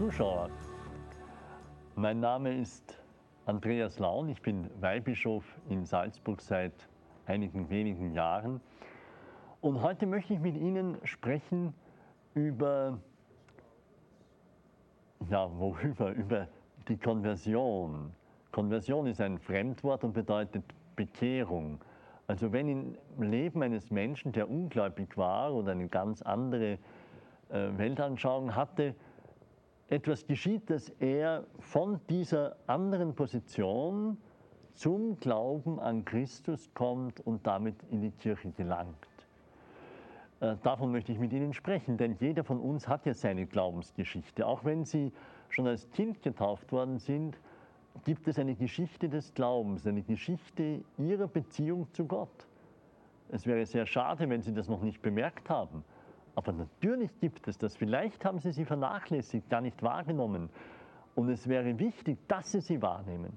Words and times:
Zuschauer, 0.00 0.48
mein 1.94 2.20
Name 2.20 2.56
ist 2.56 2.98
Andreas 3.44 3.98
Laun, 3.98 4.30
ich 4.30 4.40
bin 4.40 4.70
Weihbischof 4.80 5.44
in 5.68 5.84
Salzburg 5.84 6.40
seit 6.40 6.72
einigen 7.26 7.68
wenigen 7.68 8.14
Jahren. 8.14 8.62
Und 9.60 9.82
heute 9.82 10.06
möchte 10.06 10.32
ich 10.32 10.40
mit 10.40 10.56
Ihnen 10.56 10.96
sprechen 11.04 11.74
über, 12.32 12.96
ja, 15.28 15.50
worüber? 15.58 16.12
Über 16.14 16.48
die 16.88 16.96
Konversion. 16.96 18.10
Konversion 18.52 19.06
ist 19.06 19.20
ein 19.20 19.38
Fremdwort 19.38 20.02
und 20.02 20.14
bedeutet 20.14 20.64
Bekehrung. 20.96 21.78
Also 22.26 22.50
wenn 22.54 22.96
im 23.18 23.22
Leben 23.22 23.62
eines 23.62 23.90
Menschen, 23.90 24.32
der 24.32 24.48
ungläubig 24.48 25.18
war 25.18 25.52
oder 25.52 25.72
eine 25.72 25.88
ganz 25.88 26.22
andere 26.22 26.78
äh, 27.50 27.76
Weltanschauung 27.76 28.54
hatte, 28.54 28.94
etwas 29.90 30.24
geschieht, 30.26 30.70
dass 30.70 30.88
er 31.00 31.44
von 31.58 32.00
dieser 32.08 32.56
anderen 32.66 33.14
Position 33.14 34.16
zum 34.74 35.18
Glauben 35.18 35.80
an 35.80 36.04
Christus 36.04 36.72
kommt 36.74 37.20
und 37.20 37.46
damit 37.46 37.74
in 37.90 38.00
die 38.00 38.12
Kirche 38.12 38.50
gelangt. 38.52 38.96
Äh, 40.38 40.56
davon 40.62 40.92
möchte 40.92 41.12
ich 41.12 41.18
mit 41.18 41.32
Ihnen 41.32 41.52
sprechen, 41.52 41.98
denn 41.98 42.16
jeder 42.20 42.44
von 42.44 42.60
uns 42.60 42.88
hat 42.88 43.04
ja 43.04 43.14
seine 43.14 43.46
Glaubensgeschichte. 43.46 44.46
Auch 44.46 44.64
wenn 44.64 44.84
Sie 44.84 45.12
schon 45.48 45.66
als 45.66 45.90
Kind 45.90 46.22
getauft 46.22 46.70
worden 46.70 46.98
sind, 46.98 47.36
gibt 48.04 48.28
es 48.28 48.38
eine 48.38 48.54
Geschichte 48.54 49.08
des 49.08 49.34
Glaubens, 49.34 49.86
eine 49.86 50.02
Geschichte 50.02 50.82
Ihrer 50.98 51.26
Beziehung 51.26 51.92
zu 51.92 52.06
Gott. 52.06 52.46
Es 53.28 53.44
wäre 53.44 53.66
sehr 53.66 53.86
schade, 53.86 54.28
wenn 54.30 54.40
Sie 54.40 54.54
das 54.54 54.68
noch 54.68 54.82
nicht 54.82 55.02
bemerkt 55.02 55.50
haben. 55.50 55.84
Aber 56.34 56.52
natürlich 56.52 57.10
gibt 57.20 57.46
es 57.48 57.58
das. 57.58 57.76
Vielleicht 57.76 58.24
haben 58.24 58.38
Sie 58.38 58.52
sie 58.52 58.64
vernachlässigt, 58.64 59.48
gar 59.50 59.60
nicht 59.60 59.82
wahrgenommen. 59.82 60.48
Und 61.14 61.28
es 61.28 61.48
wäre 61.48 61.78
wichtig, 61.78 62.18
dass 62.28 62.52
Sie 62.52 62.60
sie 62.60 62.80
wahrnehmen. 62.82 63.36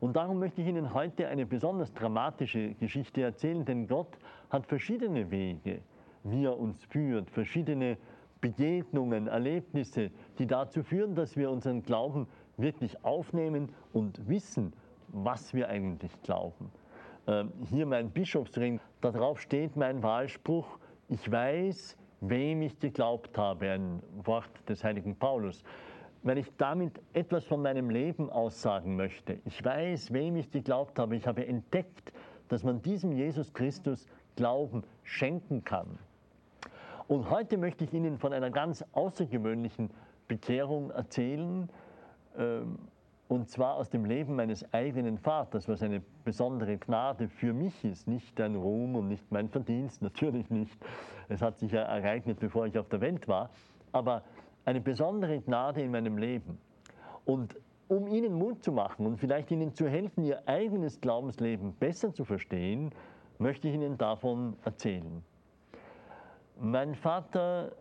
Und 0.00 0.16
darum 0.16 0.38
möchte 0.38 0.60
ich 0.60 0.68
Ihnen 0.68 0.92
heute 0.92 1.28
eine 1.28 1.46
besonders 1.46 1.92
dramatische 1.94 2.74
Geschichte 2.74 3.22
erzählen, 3.22 3.64
denn 3.64 3.86
Gott 3.86 4.18
hat 4.50 4.66
verschiedene 4.66 5.30
Wege, 5.30 5.80
wie 6.24 6.44
er 6.44 6.58
uns 6.58 6.84
führt, 6.84 7.30
verschiedene 7.30 7.96
Begegnungen, 8.40 9.26
Erlebnisse, 9.26 10.10
die 10.38 10.46
dazu 10.46 10.82
führen, 10.82 11.14
dass 11.14 11.36
wir 11.36 11.50
unseren 11.50 11.82
Glauben 11.82 12.28
wirklich 12.58 13.02
aufnehmen 13.02 13.70
und 13.92 14.28
wissen, 14.28 14.74
was 15.08 15.54
wir 15.54 15.68
eigentlich 15.68 16.12
glauben. 16.22 16.70
Ähm, 17.26 17.52
hier 17.70 17.86
mein 17.86 18.10
Bischofsring, 18.10 18.80
darauf 19.00 19.40
steht 19.40 19.76
mein 19.76 20.02
Wahlspruch, 20.02 20.78
ich 21.08 21.30
weiß, 21.30 21.96
wem 22.28 22.62
ich 22.62 22.78
geglaubt 22.78 23.36
habe, 23.36 23.70
ein 23.70 24.02
Wort 24.24 24.50
des 24.68 24.84
heiligen 24.84 25.16
Paulus. 25.16 25.62
Wenn 26.22 26.38
ich 26.38 26.46
damit 26.56 27.00
etwas 27.12 27.44
von 27.44 27.62
meinem 27.62 27.90
Leben 27.90 28.30
aussagen 28.30 28.96
möchte, 28.96 29.38
ich 29.44 29.62
weiß, 29.64 30.12
wem 30.12 30.36
ich 30.36 30.50
geglaubt 30.50 30.98
habe, 30.98 31.16
ich 31.16 31.26
habe 31.26 31.46
entdeckt, 31.46 32.12
dass 32.48 32.62
man 32.62 32.80
diesem 32.82 33.12
Jesus 33.12 33.52
Christus 33.52 34.06
Glauben 34.36 34.84
schenken 35.02 35.64
kann. 35.64 35.98
Und 37.06 37.28
heute 37.30 37.58
möchte 37.58 37.84
ich 37.84 37.92
Ihnen 37.92 38.18
von 38.18 38.32
einer 38.32 38.50
ganz 38.50 38.84
außergewöhnlichen 38.92 39.90
Bekehrung 40.26 40.90
erzählen, 40.90 41.68
ähm, 42.38 42.78
und 43.28 43.48
zwar 43.48 43.76
aus 43.76 43.88
dem 43.88 44.04
Leben 44.04 44.36
meines 44.36 44.70
eigenen 44.72 45.18
Vaters, 45.18 45.68
was 45.68 45.82
eine 45.82 46.02
besondere 46.24 46.76
Gnade 46.76 47.28
für 47.28 47.52
mich 47.52 47.84
ist, 47.84 48.06
nicht 48.06 48.40
ein 48.40 48.54
Ruhm 48.54 48.96
und 48.96 49.08
nicht 49.08 49.30
mein 49.32 49.48
Verdienst, 49.48 50.02
natürlich 50.02 50.50
nicht. 50.50 50.78
Es 51.28 51.40
hat 51.40 51.58
sich 51.58 51.72
ja 51.72 51.82
ereignet, 51.82 52.38
bevor 52.38 52.66
ich 52.66 52.78
auf 52.78 52.88
der 52.88 53.00
Welt 53.00 53.26
war, 53.26 53.50
aber 53.92 54.22
eine 54.64 54.80
besondere 54.80 55.40
Gnade 55.40 55.82
in 55.82 55.90
meinem 55.90 56.18
Leben. 56.18 56.58
Und 57.24 57.56
um 57.88 58.06
Ihnen 58.08 58.34
Mut 58.34 58.62
zu 58.62 58.72
machen 58.72 59.06
und 59.06 59.18
vielleicht 59.18 59.50
Ihnen 59.50 59.74
zu 59.74 59.88
helfen, 59.88 60.24
Ihr 60.24 60.42
eigenes 60.46 61.00
Glaubensleben 61.00 61.74
besser 61.74 62.12
zu 62.12 62.24
verstehen, 62.24 62.90
möchte 63.38 63.68
ich 63.68 63.74
Ihnen 63.74 63.98
davon 63.98 64.56
erzählen. 64.64 65.22
Mein 66.60 66.94
Vater 66.94 67.72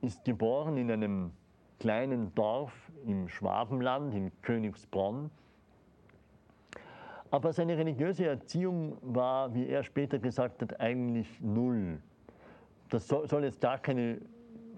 ist 0.00 0.24
geboren 0.24 0.76
in 0.76 0.90
einem 0.90 1.32
kleinen 1.78 2.34
Dorf 2.34 2.81
im 3.06 3.28
Schwabenland, 3.28 4.14
in 4.14 4.30
Königsbronn. 4.42 5.30
Aber 7.30 7.52
seine 7.52 7.78
religiöse 7.78 8.26
Erziehung 8.26 8.98
war, 9.00 9.54
wie 9.54 9.66
er 9.66 9.82
später 9.82 10.18
gesagt 10.18 10.60
hat, 10.60 10.80
eigentlich 10.80 11.40
null. 11.40 12.00
Das 12.90 13.08
soll 13.08 13.44
jetzt 13.44 13.60
gar 13.60 13.78
keine 13.78 14.20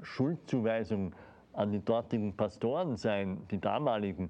Schuldzuweisung 0.03 1.15
an 1.53 1.73
die 1.73 1.85
dortigen 1.85 2.37
Pastoren 2.37 2.97
sein, 2.97 3.43
die 3.51 3.61
damaligen. 3.61 4.29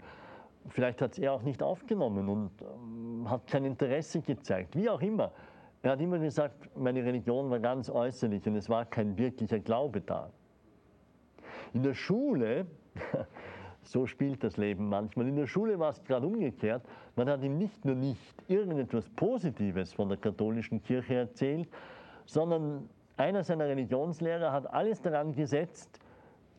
Vielleicht 0.69 1.03
hat 1.03 1.13
es 1.13 1.19
er 1.19 1.33
auch 1.33 1.43
nicht 1.43 1.63
aufgenommen 1.63 2.29
und 2.29 2.51
ähm, 2.63 3.29
hat 3.29 3.47
kein 3.47 3.65
Interesse 3.65 4.21
gezeigt, 4.21 4.77
wie 4.77 4.89
auch 4.89 5.03
immer. 5.03 5.33
Er 5.83 5.93
hat 5.93 6.01
immer 6.01 6.19
gesagt, 6.19 6.75
meine 6.77 7.05
Religion 7.05 7.51
war 7.51 7.61
ganz 7.61 7.91
äußerlich 7.91 8.47
und 8.47 8.57
es 8.57 8.71
war 8.71 8.87
kein 8.87 9.19
wirklicher 9.19 9.59
Glaube 9.59 10.01
da. 10.01 10.31
In 11.75 11.83
der 11.83 11.93
Schule, 11.93 12.67
so 13.89 14.07
spielt 14.07 14.43
das 14.45 14.57
Leben 14.57 14.89
manchmal, 14.89 15.29
in 15.29 15.37
der 15.37 15.47
Schule 15.47 15.79
war 15.79 15.91
es 15.91 16.03
gerade 16.05 16.27
umgekehrt, 16.27 16.83
man 17.17 17.29
hat 17.29 17.43
ihm 17.43 17.59
nicht 17.59 17.85
nur 17.85 17.95
nicht 17.95 18.35
irgendetwas 18.49 19.09
Positives 19.11 19.93
von 19.93 20.09
der 20.09 20.19
katholischen 20.19 20.83
Kirche 20.83 21.15
erzählt, 21.15 21.69
sondern 22.27 22.89
einer 23.17 23.45
seiner 23.45 23.67
Religionslehrer 23.67 24.51
hat 24.53 24.73
alles 24.73 25.01
daran 25.01 25.33
gesetzt, 25.33 26.01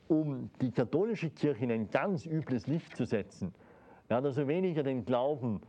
um 0.07 0.49
die 0.61 0.71
katholische 0.71 1.29
Kirche 1.29 1.63
in 1.63 1.71
ein 1.71 1.89
ganz 1.89 2.25
übles 2.25 2.67
Licht 2.67 2.95
zu 2.95 3.05
setzen. 3.05 3.53
Er 4.07 4.17
hat 4.17 4.25
also 4.25 4.47
weniger 4.47 4.83
den 4.83 5.03
Glauben 5.03 5.61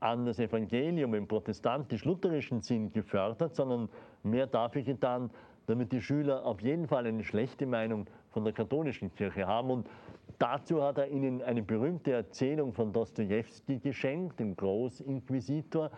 an 0.00 0.24
das 0.24 0.38
Evangelium 0.38 1.14
im 1.14 1.26
protestantisch-lutherischen 1.26 2.62
Sinn 2.62 2.92
gefördert, 2.92 3.54
sondern 3.54 3.88
mehr 4.22 4.46
dafür 4.46 4.82
getan, 4.82 5.30
damit 5.66 5.92
die 5.92 6.00
Schüler 6.00 6.44
auf 6.44 6.60
jeden 6.60 6.86
Fall 6.86 7.06
eine 7.06 7.24
schlechte 7.24 7.66
Meinung 7.66 8.06
von 8.30 8.44
der 8.44 8.52
katholischen 8.52 9.12
Kirche 9.14 9.46
haben. 9.46 9.70
Und 9.70 9.88
dazu 10.38 10.82
hat 10.82 10.98
er 10.98 11.08
ihnen 11.08 11.42
eine 11.42 11.62
berühmte 11.62 12.12
Erzählung 12.12 12.72
von 12.72 12.92
Dostoevsky 12.92 13.78
geschenkt, 13.78 14.40
dem 14.40 14.56
Großinquisitor, 14.56 15.90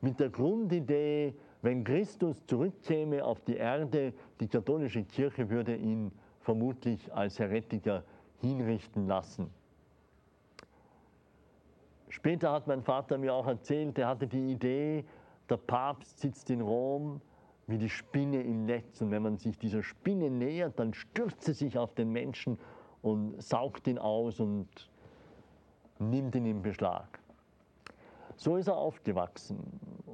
mit 0.00 0.20
der 0.20 0.28
Grundidee, 0.28 1.34
wenn 1.62 1.82
Christus 1.82 2.44
zurückkäme 2.46 3.24
auf 3.24 3.40
die 3.40 3.56
Erde, 3.56 4.12
die 4.38 4.48
katholische 4.48 5.02
Kirche 5.04 5.48
würde 5.48 5.74
ihn 5.74 6.12
vermutlich 6.40 7.12
als 7.12 7.38
Heretiker 7.38 8.04
hinrichten 8.40 9.06
lassen. 9.06 9.50
Später 12.08 12.52
hat 12.52 12.66
mein 12.66 12.82
Vater 12.82 13.18
mir 13.18 13.34
auch 13.34 13.46
erzählt, 13.46 13.98
er 13.98 14.08
hatte 14.08 14.26
die 14.26 14.52
Idee, 14.52 15.04
der 15.48 15.56
Papst 15.56 16.20
sitzt 16.20 16.50
in 16.50 16.60
Rom 16.60 17.20
wie 17.66 17.78
die 17.78 17.88
Spinne 17.88 18.42
im 18.42 18.66
Netz 18.66 19.00
und 19.00 19.10
wenn 19.10 19.22
man 19.22 19.38
sich 19.38 19.58
dieser 19.58 19.82
Spinne 19.82 20.30
nähert, 20.30 20.78
dann 20.78 20.92
stürzt 20.92 21.42
sie 21.42 21.54
sich 21.54 21.78
auf 21.78 21.94
den 21.94 22.10
Menschen 22.12 22.58
und 23.04 23.40
saugt 23.42 23.86
ihn 23.86 23.98
aus 23.98 24.40
und 24.40 24.66
nimmt 25.98 26.34
ihn 26.34 26.46
in 26.46 26.62
Beschlag. 26.62 27.20
So 28.36 28.56
ist 28.56 28.66
er 28.66 28.76
aufgewachsen. 28.76 29.58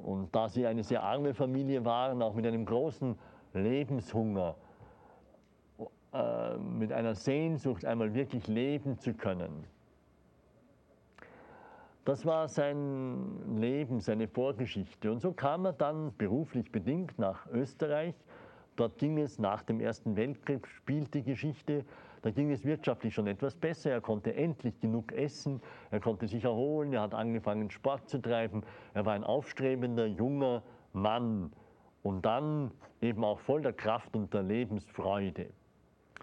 Und 0.03 0.35
da 0.35 0.49
sie 0.49 0.67
eine 0.67 0.83
sehr 0.83 1.01
arme 1.01 1.33
Familie 1.33 1.85
waren, 1.85 2.21
auch 2.21 2.35
mit 2.35 2.45
einem 2.45 2.65
großen 2.65 3.17
Lebenshunger, 3.53 4.55
äh, 6.13 6.57
mit 6.57 6.91
einer 6.91 7.15
Sehnsucht, 7.15 7.85
einmal 7.85 8.13
wirklich 8.13 8.47
leben 8.47 8.99
zu 8.99 9.13
können. 9.13 9.63
Das 12.03 12.25
war 12.25 12.49
sein 12.49 13.57
Leben, 13.57 14.01
seine 14.01 14.27
Vorgeschichte. 14.27 15.09
Und 15.09 15.21
so 15.21 15.31
kam 15.31 15.65
er 15.65 15.73
dann 15.73 16.13
beruflich 16.17 16.69
bedingt 16.73 17.17
nach 17.17 17.47
Österreich. 17.47 18.15
Dort 18.75 18.97
ging 18.97 19.17
es 19.17 19.39
nach 19.39 19.63
dem 19.63 19.79
Ersten 19.79 20.17
Weltkrieg, 20.17 20.67
spielte 20.67 21.21
Geschichte. 21.21 21.85
Da 22.21 22.29
ging 22.29 22.51
es 22.51 22.63
wirtschaftlich 22.63 23.13
schon 23.13 23.27
etwas 23.27 23.55
besser. 23.55 23.91
Er 23.91 24.01
konnte 24.01 24.35
endlich 24.35 24.79
genug 24.79 25.11
essen, 25.11 25.61
er 25.89 25.99
konnte 25.99 26.27
sich 26.27 26.43
erholen, 26.43 26.93
er 26.93 27.01
hat 27.01 27.13
angefangen, 27.13 27.71
Sport 27.71 28.09
zu 28.09 28.19
treiben. 28.19 28.63
Er 28.93 29.05
war 29.05 29.13
ein 29.13 29.23
aufstrebender, 29.23 30.05
junger 30.05 30.61
Mann 30.93 31.51
und 32.03 32.25
dann 32.25 32.71
eben 33.01 33.23
auch 33.23 33.39
voll 33.39 33.61
der 33.61 33.73
Kraft 33.73 34.15
und 34.15 34.33
der 34.33 34.43
Lebensfreude. 34.43 35.47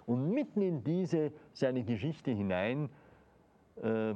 Und 0.05 0.31
mitten 0.31 0.61
in 0.61 0.83
diese 0.83 1.31
seine 1.53 1.83
Geschichte 1.83 2.31
hinein 2.31 2.89
äh, 3.81 4.13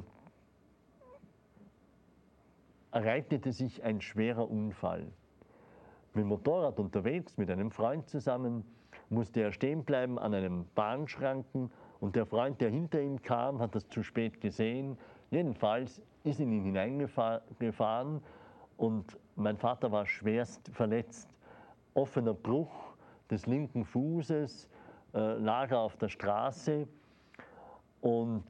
ereignete 2.92 3.52
sich 3.52 3.84
ein 3.84 4.02
schwerer 4.02 4.50
Unfall. 4.50 5.12
Mit 6.14 6.24
dem 6.24 6.28
Motorrad 6.30 6.80
unterwegs, 6.80 7.38
mit 7.38 7.50
einem 7.50 7.72
Freund 7.72 8.08
zusammen, 8.08 8.64
musste 9.14 9.42
er 9.42 9.52
stehen 9.52 9.84
bleiben 9.84 10.20
an 10.20 10.34
einem 10.34 10.66
Bahnschranken 10.76 11.72
und 12.00 12.16
der 12.16 12.26
Freund, 12.26 12.60
der 12.62 12.70
hinter 12.70 13.02
ihm 13.02 13.22
kam, 13.22 13.60
hat 13.60 13.76
das 13.76 13.88
zu 13.90 14.04
spät 14.04 14.42
gesehen. 14.42 14.98
Jedenfalls 15.32 16.02
ist 16.24 16.40
in 16.40 16.52
ihn 16.52 16.66
hineingefahren 16.66 18.22
und 18.78 19.18
mein 19.36 19.58
Vater 19.58 19.92
war 19.92 20.06
schwerst 20.06 20.70
verletzt. 20.74 21.30
Offener 21.94 22.34
Bruch 22.34 22.96
des 23.30 23.46
linken 23.46 23.86
Fußes, 23.86 24.68
äh, 25.14 25.34
lag 25.38 25.72
er 25.72 25.80
auf 25.80 25.96
der 25.98 26.10
Straße 26.10 26.88
und 28.02 28.44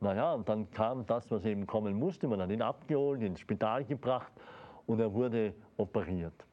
naja, 0.00 0.34
und 0.34 0.48
dann 0.48 0.70
kam 0.70 1.06
das, 1.06 1.30
was 1.30 1.44
eben 1.44 1.66
kommen 1.66 1.94
musste. 1.94 2.28
Man 2.28 2.40
hat 2.40 2.50
ihn 2.50 2.60
abgeholt, 2.60 3.22
ins 3.22 3.40
Spital 3.40 3.84
gebracht 3.84 4.32
und 4.86 5.00
er 5.00 5.12
wurde 5.12 5.54
operiert. 5.76 6.44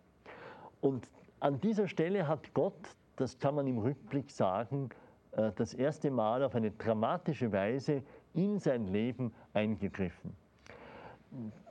Und 0.80 1.10
an 1.39 1.60
dieser 1.60 1.88
Stelle 1.88 2.27
hat 2.27 2.54
Gott, 2.54 2.95
das 3.22 3.38
kann 3.38 3.56
man 3.56 3.68
im 3.68 3.78
Rückblick 3.78 4.30
sagen, 4.32 4.90
äh, 5.32 5.52
das 5.56 5.74
erste 5.74 6.12
Mal 6.12 6.44
auf 6.44 6.56
eine 6.56 6.72
dramatische 6.72 7.52
Weise 7.52 8.04
in 8.34 8.60
sein 8.60 8.88
Leben 8.88 9.34
eingegriffen. 9.54 10.36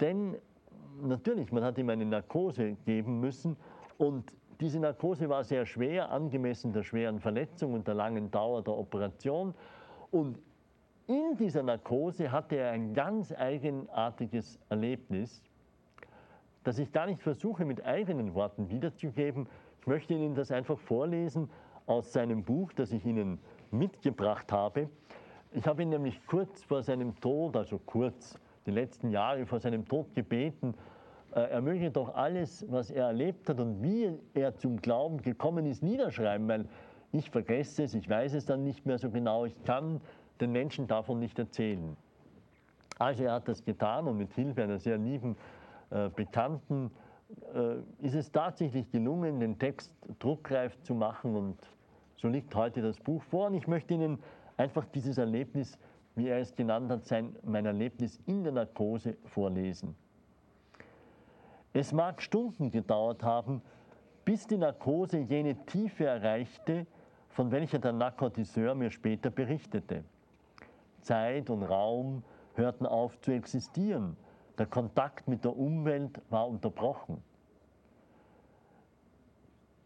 Denn 0.01 0.37
natürlich, 1.03 1.53
man 1.53 1.65
hat 1.65 1.79
ihm 1.79 1.91
eine 1.91 2.05
Narkose 2.05 2.77
geben 2.85 3.21
müssen 3.21 3.57
und 3.99 4.33
diese 4.61 4.79
Narkose 4.79 5.29
war 5.29 5.43
sehr 5.43 5.65
schwer, 5.65 6.11
angemessen 6.11 6.73
der 6.73 6.83
schweren 6.83 7.19
Verletzung 7.19 7.73
und 7.73 7.87
der 7.87 7.95
langen 7.95 8.31
Dauer 8.31 8.63
der 8.63 8.75
Operation. 8.75 9.55
Und 10.11 10.39
in 11.07 11.37
dieser 11.39 11.63
Narkose 11.63 12.31
hatte 12.31 12.57
er 12.57 12.73
ein 12.73 12.93
ganz 12.93 13.33
eigenartiges 13.33 14.59
Erlebnis, 14.69 15.43
das 16.63 16.79
ich 16.79 16.93
gar 16.93 17.07
nicht 17.07 17.23
versuche 17.23 17.65
mit 17.65 17.85
eigenen 17.85 18.35
Worten 18.35 18.69
wiederzugeben. 18.69 19.49
Ich 19.81 19.87
möchte 19.87 20.13
Ihnen 20.15 20.35
das 20.35 20.51
einfach 20.51 20.79
vorlesen 20.79 21.49
aus 21.87 22.13
seinem 22.13 22.45
Buch, 22.45 22.73
das 22.75 22.93
ich 22.93 23.05
Ihnen 23.07 23.39
mitgebracht 23.71 24.53
habe. 24.53 24.91
Ich 25.53 25.67
habe 25.67 25.83
ihn 25.83 25.89
nämlich 25.89 26.25
kurz 26.27 26.63
vor 26.63 26.83
seinem 26.83 27.19
Tod, 27.21 27.57
also 27.57 27.79
kurz, 27.79 28.39
die 28.67 28.71
letzten 28.73 29.11
Jahre 29.11 29.47
vor 29.47 29.59
seinem 29.59 29.89
Tod 29.89 30.15
gebeten, 30.15 30.75
äh, 31.35 31.41
er 31.41 31.63
möge 31.63 31.91
doch 31.91 32.15
alles, 32.15 32.67
was 32.71 32.91
er 32.91 33.07
erlebt 33.07 33.49
hat 33.49 33.59
und 33.59 33.83
wie 33.83 34.13
er 34.35 34.55
zum 34.57 34.77
Glauben 34.77 35.23
gekommen 35.23 35.65
ist, 35.65 35.83
niederschreiben, 35.83 36.47
weil 36.47 36.69
ich 37.13 37.31
vergesse 37.31 37.85
es, 37.85 37.95
ich 37.95 38.09
weiß 38.09 38.35
es 38.35 38.45
dann 38.45 38.63
nicht 38.63 38.85
mehr 38.85 38.99
so 38.99 39.11
genau, 39.11 39.47
ich 39.47 39.65
kann 39.65 40.01
den 40.41 40.53
Menschen 40.53 40.87
davon 40.89 41.19
nicht 41.19 41.39
erzählen. 41.39 41.97
Also 42.99 43.25
er 43.25 43.33
hat 43.33 43.49
das 43.49 43.65
getan 43.65 44.07
und 44.07 44.19
mit 44.19 44.33
Hilfe 44.35 44.63
einer 44.63 44.79
sehr 44.79 44.99
lieben 44.99 45.37
äh, 45.91 46.11
Bekannten 46.11 46.91
ist 47.99 48.15
es 48.15 48.31
tatsächlich 48.31 48.91
gelungen, 48.91 49.41
den 49.41 49.59
Text 49.59 49.93
druckreif 50.19 50.81
zu 50.83 50.95
machen 50.95 51.37
und 51.37 51.57
so 52.17 52.29
liegt 52.29 52.55
heute 52.55 52.83
das 52.83 52.99
Buch 52.99 53.23
vor 53.23 53.47
und 53.47 53.55
ich 53.55 53.67
möchte 53.67 53.95
Ihnen 53.95 54.19
einfach 54.57 54.85
dieses 54.87 55.19
Erlebnis, 55.19 55.79
wie 56.17 56.29
er 56.29 56.39
es 56.39 56.55
genannt 56.55 56.91
hat, 56.91 57.07
sein, 57.07 57.35
mein 57.45 57.67
Erlebnis 57.67 58.21
in 58.27 58.45
der 58.45 58.53
Narkose 58.53 59.17
vorlesen. 59.25 59.95
Es 61.73 61.93
mag 61.93 62.21
Stunden 62.21 62.71
gedauert 62.71 63.23
haben, 63.23 63.63
bis 64.25 64.47
die 64.47 64.59
Narkose 64.59 65.19
jene 65.19 65.55
Tiefe 65.67 66.05
erreichte, 66.05 66.87
von 67.29 67.51
welcher 67.51 67.79
der 67.79 67.93
Narkotiseur 67.93 68.75
mir 68.75 68.91
später 68.91 69.31
berichtete. 69.31 70.05
Zeit 71.01 71.49
und 71.49 71.63
Raum 71.63 72.23
hörten 72.55 72.87
auf 72.87 73.21
zu 73.21 73.31
existieren. 73.31 74.17
Der 74.61 74.67
Kontakt 74.67 75.27
mit 75.27 75.43
der 75.43 75.57
Umwelt 75.57 76.21
war 76.29 76.47
unterbrochen. 76.47 77.23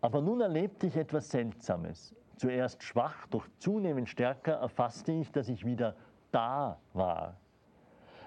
Aber 0.01 0.21
nun 0.21 0.41
erlebte 0.41 0.89
ich 0.89 0.97
etwas 0.97 1.31
Seltsames. 1.31 2.13
Zuerst 2.39 2.83
schwach, 2.83 3.29
doch 3.29 3.47
zunehmend 3.59 4.09
stärker 4.09 4.55
erfasste 4.55 5.13
ich, 5.13 5.31
dass 5.31 5.49
ich 5.49 5.65
wieder 5.65 5.95
da 6.33 6.81
war. 6.93 7.37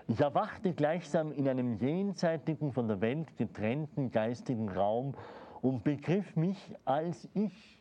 Ich 0.08 0.22
erwachte 0.22 0.72
gleichsam 0.72 1.34
in 1.34 1.50
einem 1.50 1.74
jenseitigen, 1.74 2.72
von 2.72 2.88
der 2.88 3.02
Welt 3.02 3.36
getrennten 3.36 4.10
geistigen 4.10 4.70
Raum 4.70 5.16
und 5.62 5.84
begriff 5.84 6.38
mich 6.38 6.74
als 6.86 7.28
ich. 7.34 7.78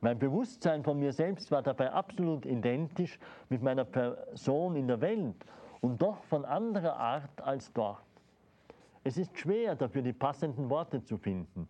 Mein 0.00 0.18
Bewusstsein 0.18 0.82
von 0.82 0.98
mir 0.98 1.12
selbst 1.12 1.52
war 1.52 1.62
dabei 1.62 1.92
absolut 1.92 2.44
identisch 2.44 3.20
mit 3.48 3.62
meiner 3.62 3.84
Person 3.84 4.74
in 4.74 4.88
der 4.88 5.00
Welt 5.00 5.36
und 5.80 6.02
doch 6.02 6.22
von 6.24 6.44
anderer 6.44 6.96
Art 6.96 7.40
als 7.40 7.72
dort. 7.72 8.02
Es 9.02 9.16
ist 9.16 9.38
schwer, 9.38 9.76
dafür 9.76 10.02
die 10.02 10.12
passenden 10.12 10.68
Worte 10.68 11.02
zu 11.02 11.16
finden. 11.16 11.68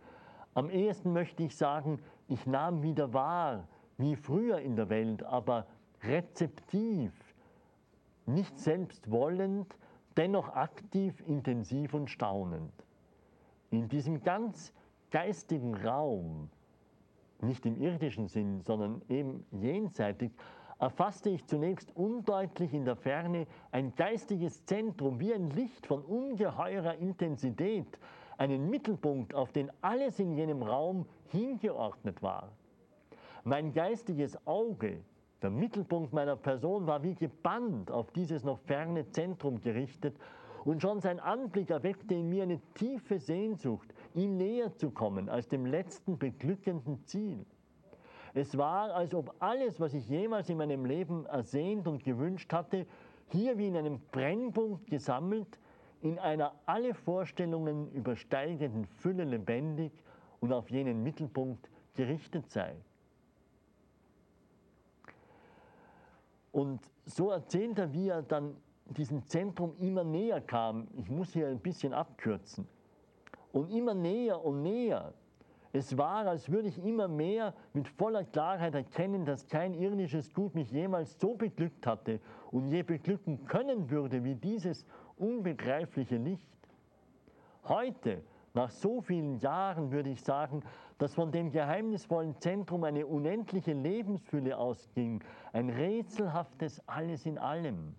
Am 0.54 0.68
ehesten 0.68 1.12
möchte 1.12 1.44
ich 1.44 1.56
sagen, 1.56 2.00
ich 2.26 2.46
nahm 2.46 2.82
wieder 2.82 3.12
wahr, 3.12 3.68
wie 3.98 4.16
früher 4.16 4.58
in 4.58 4.74
der 4.74 4.88
Welt, 4.88 5.22
aber 5.22 5.66
rezeptiv, 6.02 7.12
nicht 8.26 8.58
selbst 8.58 9.10
wollend, 9.10 9.76
dennoch 10.16 10.48
aktiv, 10.48 11.22
intensiv 11.26 11.94
und 11.94 12.10
staunend. 12.10 12.72
In 13.70 13.88
diesem 13.88 14.22
ganz 14.22 14.72
geistigen 15.10 15.74
Raum, 15.74 16.50
nicht 17.40 17.64
im 17.64 17.80
irdischen 17.80 18.26
Sinn, 18.26 18.60
sondern 18.62 19.02
eben 19.08 19.46
jenseitig, 19.52 20.32
erfasste 20.80 21.28
ich 21.28 21.46
zunächst 21.46 21.94
undeutlich 21.94 22.72
in 22.72 22.86
der 22.86 22.96
Ferne 22.96 23.46
ein 23.70 23.94
geistiges 23.94 24.64
Zentrum 24.64 25.20
wie 25.20 25.34
ein 25.34 25.50
Licht 25.50 25.86
von 25.86 26.02
ungeheurer 26.02 26.94
Intensität, 26.96 27.98
einen 28.38 28.70
Mittelpunkt, 28.70 29.34
auf 29.34 29.52
den 29.52 29.70
alles 29.82 30.18
in 30.18 30.32
jenem 30.32 30.62
Raum 30.62 31.04
hingeordnet 31.28 32.22
war. 32.22 32.50
Mein 33.44 33.72
geistiges 33.72 34.38
Auge, 34.46 35.04
der 35.42 35.50
Mittelpunkt 35.50 36.14
meiner 36.14 36.36
Person, 36.36 36.86
war 36.86 37.02
wie 37.02 37.14
gebannt 37.14 37.90
auf 37.90 38.10
dieses 38.12 38.42
noch 38.42 38.58
ferne 38.60 39.10
Zentrum 39.10 39.60
gerichtet 39.60 40.16
und 40.64 40.80
schon 40.80 41.00
sein 41.00 41.20
Anblick 41.20 41.68
erweckte 41.68 42.14
in 42.14 42.30
mir 42.30 42.44
eine 42.44 42.60
tiefe 42.74 43.18
Sehnsucht, 43.18 43.92
ihm 44.14 44.38
näher 44.38 44.74
zu 44.76 44.90
kommen 44.90 45.28
als 45.28 45.48
dem 45.48 45.66
letzten 45.66 46.18
beglückenden 46.18 47.04
Ziel. 47.04 47.44
Es 48.34 48.56
war, 48.56 48.94
als 48.94 49.14
ob 49.14 49.34
alles, 49.40 49.80
was 49.80 49.94
ich 49.94 50.08
jemals 50.08 50.48
in 50.48 50.58
meinem 50.58 50.84
Leben 50.84 51.26
ersehnt 51.26 51.88
und 51.88 52.04
gewünscht 52.04 52.52
hatte, 52.52 52.86
hier 53.28 53.58
wie 53.58 53.68
in 53.68 53.76
einem 53.76 54.00
Brennpunkt 54.12 54.86
gesammelt, 54.86 55.58
in 56.00 56.18
einer 56.18 56.54
alle 56.66 56.94
Vorstellungen 56.94 57.90
übersteigenden 57.92 58.86
Fülle 58.86 59.24
lebendig 59.24 59.92
und 60.40 60.52
auf 60.52 60.70
jenen 60.70 61.02
Mittelpunkt 61.02 61.68
gerichtet 61.94 62.50
sei. 62.50 62.74
Und 66.52 66.80
so 67.04 67.30
erzählt 67.30 67.78
er, 67.78 67.92
wie 67.92 68.08
er 68.08 68.22
dann 68.22 68.56
diesem 68.86 69.24
Zentrum 69.26 69.76
immer 69.78 70.04
näher 70.04 70.40
kam. 70.40 70.88
Ich 70.96 71.08
muss 71.08 71.32
hier 71.32 71.48
ein 71.48 71.60
bisschen 71.60 71.92
abkürzen. 71.92 72.66
Und 73.52 73.70
immer 73.70 73.94
näher 73.94 74.44
und 74.44 74.62
näher. 74.62 75.12
Es 75.72 75.96
war, 75.96 76.26
als 76.26 76.50
würde 76.50 76.68
ich 76.68 76.84
immer 76.84 77.06
mehr 77.06 77.54
mit 77.74 77.88
voller 77.88 78.24
Klarheit 78.24 78.74
erkennen, 78.74 79.24
dass 79.24 79.46
kein 79.46 79.72
irdisches 79.74 80.32
Gut 80.34 80.54
mich 80.54 80.70
jemals 80.72 81.18
so 81.20 81.34
beglückt 81.34 81.86
hatte 81.86 82.20
und 82.50 82.66
je 82.66 82.82
beglücken 82.82 83.46
können 83.46 83.88
würde 83.88 84.24
wie 84.24 84.34
dieses 84.34 84.84
unbegreifliche 85.16 86.16
Licht. 86.16 86.50
Heute, 87.64 88.22
nach 88.52 88.70
so 88.70 89.00
vielen 89.00 89.38
Jahren, 89.38 89.92
würde 89.92 90.10
ich 90.10 90.22
sagen, 90.22 90.64
dass 90.98 91.14
von 91.14 91.30
dem 91.30 91.52
geheimnisvollen 91.52 92.34
Zentrum 92.40 92.82
eine 92.82 93.06
unendliche 93.06 93.72
Lebensfülle 93.72 94.58
ausging, 94.58 95.22
ein 95.52 95.70
rätselhaftes 95.70 96.82
Alles 96.88 97.26
in 97.26 97.38
allem. 97.38 97.94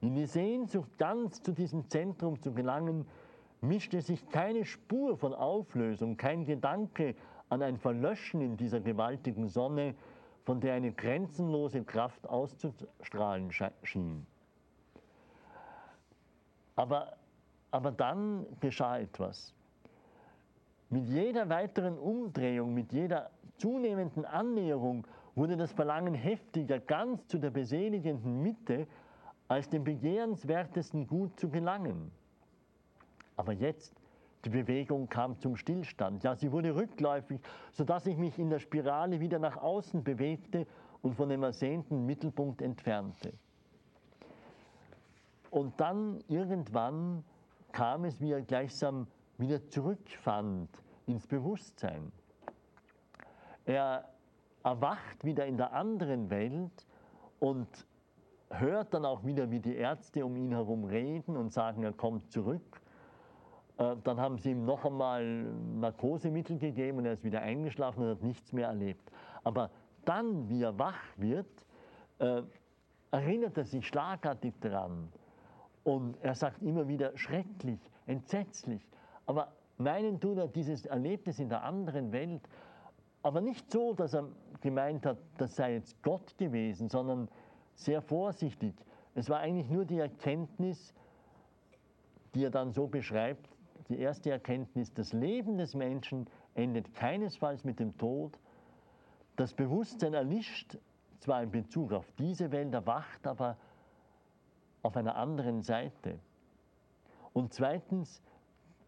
In 0.00 0.14
die 0.14 0.26
Sehnsucht, 0.26 0.98
ganz 0.98 1.42
zu 1.42 1.52
diesem 1.52 1.88
Zentrum 1.88 2.40
zu 2.40 2.52
gelangen, 2.52 3.06
mischte 3.68 4.00
sich 4.00 4.28
keine 4.30 4.64
Spur 4.64 5.16
von 5.16 5.34
Auflösung, 5.34 6.16
kein 6.16 6.44
Gedanke 6.44 7.14
an 7.48 7.62
ein 7.62 7.76
Verlöschen 7.76 8.40
in 8.40 8.56
dieser 8.56 8.80
gewaltigen 8.80 9.48
Sonne, 9.48 9.94
von 10.44 10.60
der 10.60 10.74
eine 10.74 10.92
grenzenlose 10.92 11.84
Kraft 11.84 12.26
auszustrahlen 12.28 13.50
schien. 13.82 14.26
Aber, 16.76 17.16
aber 17.70 17.92
dann 17.92 18.46
geschah 18.60 18.98
etwas. 18.98 19.54
Mit 20.90 21.06
jeder 21.06 21.48
weiteren 21.48 21.98
Umdrehung, 21.98 22.74
mit 22.74 22.92
jeder 22.92 23.30
zunehmenden 23.56 24.24
Annäherung 24.24 25.06
wurde 25.34 25.56
das 25.56 25.72
Verlangen 25.72 26.14
heftiger, 26.14 26.78
ganz 26.78 27.26
zu 27.26 27.38
der 27.38 27.50
beseligenden 27.50 28.42
Mitte, 28.42 28.86
als 29.48 29.68
dem 29.68 29.84
begehrenswertesten 29.84 31.06
Gut 31.06 31.38
zu 31.38 31.48
gelangen. 31.48 32.10
Aber 33.36 33.52
jetzt, 33.52 33.94
die 34.44 34.50
Bewegung 34.50 35.08
kam 35.08 35.38
zum 35.38 35.56
Stillstand. 35.56 36.22
Ja, 36.22 36.36
sie 36.36 36.52
wurde 36.52 36.74
rückläufig, 36.74 37.40
sodass 37.72 38.06
ich 38.06 38.16
mich 38.16 38.38
in 38.38 38.50
der 38.50 38.58
Spirale 38.58 39.20
wieder 39.20 39.38
nach 39.38 39.56
außen 39.56 40.04
bewegte 40.04 40.66
und 41.02 41.14
von 41.14 41.28
dem 41.28 41.42
ersehnten 41.42 42.06
Mittelpunkt 42.06 42.62
entfernte. 42.62 43.32
Und 45.50 45.78
dann 45.80 46.22
irgendwann 46.28 47.24
kam 47.72 48.04
es, 48.04 48.20
wie 48.20 48.32
er 48.32 48.42
gleichsam 48.42 49.06
wieder 49.38 49.66
zurückfand 49.68 50.68
ins 51.06 51.26
Bewusstsein. 51.26 52.12
Er 53.64 54.08
erwacht 54.62 55.24
wieder 55.24 55.46
in 55.46 55.56
der 55.56 55.72
anderen 55.72 56.30
Welt 56.30 56.86
und 57.40 57.68
hört 58.50 58.94
dann 58.94 59.04
auch 59.04 59.24
wieder, 59.24 59.50
wie 59.50 59.60
die 59.60 59.76
Ärzte 59.76 60.24
um 60.24 60.36
ihn 60.36 60.52
herum 60.52 60.84
reden 60.84 61.36
und 61.36 61.52
sagen, 61.52 61.82
er 61.82 61.92
kommt 61.92 62.30
zurück. 62.30 62.80
Äh, 63.78 63.96
dann 64.04 64.20
haben 64.20 64.38
sie 64.38 64.52
ihm 64.52 64.64
noch 64.64 64.84
einmal 64.84 65.24
Narkosemittel 65.24 66.58
gegeben 66.58 66.98
und 66.98 67.06
er 67.06 67.14
ist 67.14 67.24
wieder 67.24 67.40
eingeschlafen 67.40 68.04
und 68.04 68.10
hat 68.10 68.22
nichts 68.22 68.52
mehr 68.52 68.68
erlebt. 68.68 69.10
Aber 69.42 69.70
dann, 70.04 70.48
wie 70.48 70.62
er 70.62 70.78
wach 70.78 71.02
wird, 71.16 71.66
äh, 72.18 72.42
erinnert 73.10 73.56
er 73.56 73.64
sich 73.64 73.86
schlagartig 73.86 74.54
daran. 74.60 75.08
Und 75.82 76.16
er 76.22 76.34
sagt 76.34 76.62
immer 76.62 76.88
wieder 76.88 77.16
schrecklich, 77.16 77.80
entsetzlich. 78.06 78.86
Aber 79.26 79.52
meinen 79.76 80.20
tut 80.20 80.38
er 80.38 80.48
dieses 80.48 80.86
Erlebnis 80.86 81.38
in 81.38 81.48
der 81.48 81.62
anderen 81.62 82.12
Welt, 82.12 82.42
aber 83.22 83.40
nicht 83.40 83.70
so, 83.70 83.94
dass 83.94 84.14
er 84.14 84.28
gemeint 84.60 85.06
hat, 85.06 85.18
das 85.38 85.56
sei 85.56 85.74
jetzt 85.74 86.02
Gott 86.02 86.36
gewesen, 86.36 86.88
sondern 86.88 87.28
sehr 87.74 88.02
vorsichtig. 88.02 88.74
Es 89.14 89.30
war 89.30 89.40
eigentlich 89.40 89.70
nur 89.70 89.84
die 89.84 89.98
Erkenntnis, 89.98 90.94
die 92.34 92.44
er 92.44 92.50
dann 92.50 92.72
so 92.72 92.86
beschreibt, 92.86 93.53
die 93.88 93.98
erste 93.98 94.30
Erkenntnis, 94.30 94.92
das 94.92 95.12
Leben 95.12 95.58
des 95.58 95.74
Menschen 95.74 96.26
endet 96.54 96.94
keinesfalls 96.94 97.64
mit 97.64 97.80
dem 97.80 97.96
Tod. 97.98 98.38
Das 99.36 99.54
Bewusstsein 99.54 100.14
erlischt 100.14 100.78
zwar 101.20 101.42
in 101.42 101.50
Bezug 101.50 101.92
auf 101.92 102.10
diese 102.18 102.50
Welt, 102.52 102.72
erwacht 102.72 103.26
aber 103.26 103.56
auf 104.82 104.96
einer 104.96 105.16
anderen 105.16 105.62
Seite. 105.62 106.18
Und 107.32 107.52
zweitens, 107.52 108.22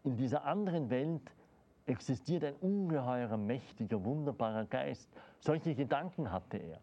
in 0.03 0.15
dieser 0.15 0.45
anderen 0.45 0.89
Welt 0.89 1.31
existiert 1.85 2.43
ein 2.43 2.55
ungeheurer, 2.55 3.37
mächtiger, 3.37 4.03
wunderbarer 4.03 4.65
Geist. 4.65 5.09
Solche 5.39 5.75
Gedanken 5.75 6.31
hatte 6.31 6.57
er. 6.57 6.79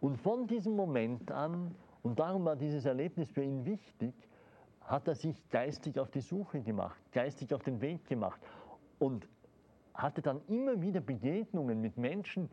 Und 0.00 0.16
von 0.16 0.46
diesem 0.46 0.76
Moment 0.76 1.30
an, 1.32 1.74
und 2.02 2.18
darum 2.18 2.44
war 2.44 2.56
dieses 2.56 2.84
Erlebnis 2.84 3.30
für 3.30 3.42
ihn 3.42 3.64
wichtig, 3.64 4.14
hat 4.88 5.06
er 5.06 5.14
sich 5.14 5.48
geistig 5.50 5.98
auf 5.98 6.10
die 6.10 6.20
Suche 6.20 6.60
gemacht, 6.60 6.98
geistig 7.12 7.52
auf 7.52 7.62
den 7.62 7.80
Weg 7.80 8.06
gemacht 8.06 8.40
und 8.98 9.28
hatte 9.94 10.22
dann 10.22 10.40
immer 10.48 10.80
wieder 10.80 11.00
Begegnungen 11.00 11.80
mit 11.80 11.96
Menschen, 11.96 12.48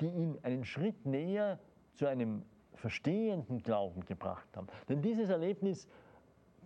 die 0.00 0.08
ihn 0.08 0.38
einen 0.42 0.64
Schritt 0.64 1.06
näher 1.06 1.58
zu 1.94 2.06
einem 2.06 2.42
verstehenden 2.74 3.62
Glauben 3.62 4.04
gebracht 4.04 4.48
haben. 4.56 4.66
Denn 4.88 5.00
dieses 5.02 5.30
Erlebnis, 5.30 5.88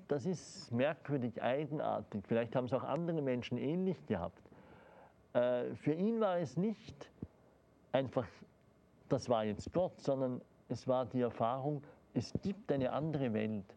das 0.09 0.27
ist 0.27 0.73
merkwürdig, 0.73 1.43
eigenartig. 1.43 2.25
Vielleicht 2.27 2.55
haben 2.57 2.67
es 2.67 2.73
auch 2.73 2.85
andere 2.85 3.23
Menschen 3.23 3.59
ähnlich 3.59 4.05
gehabt. 4.07 4.43
Äh, 5.33 5.75
für 5.75 5.93
ihn 5.93 6.21
war 6.21 6.39
es 6.39 6.57
nicht 6.57 7.11
einfach, 7.93 8.27
das 9.09 9.29
war 9.29 9.45
jetzt 9.45 9.73
Gott, 9.73 10.01
sondern 10.01 10.41
es 10.69 10.89
war 10.89 11.07
die 11.07 11.21
Erfahrung, 11.21 11.83
es 12.15 12.33
gibt 12.43 12.71
eine 12.73 12.93
andere 12.93 13.33
Welt. 13.33 13.74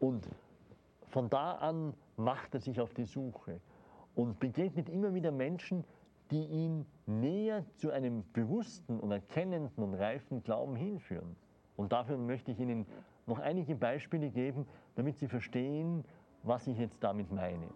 Und 0.00 0.28
von 1.08 1.30
da 1.30 1.52
an 1.52 1.94
macht 2.16 2.54
er 2.54 2.60
sich 2.60 2.80
auf 2.80 2.94
die 2.94 3.04
Suche 3.04 3.60
und 4.14 4.38
begegnet 4.40 4.88
immer 4.88 5.14
wieder 5.14 5.30
Menschen, 5.30 5.84
die 6.30 6.44
ihn 6.44 6.86
näher 7.06 7.64
zu 7.76 7.90
einem 7.90 8.24
bewussten 8.32 8.98
und 8.98 9.12
erkennenden 9.12 9.84
und 9.84 9.94
reifen 9.94 10.42
Glauben 10.42 10.76
hinführen. 10.76 11.36
Und 11.76 11.92
dafür 11.92 12.16
möchte 12.16 12.52
ich 12.52 12.60
Ihnen 12.60 12.86
noch 13.26 13.38
einige 13.38 13.74
Beispiele 13.74 14.30
geben, 14.30 14.66
damit 14.94 15.18
Sie 15.18 15.28
verstehen, 15.28 16.04
was 16.42 16.66
ich 16.66 16.78
jetzt 16.78 17.02
damit 17.02 17.30
meine. 17.32 17.68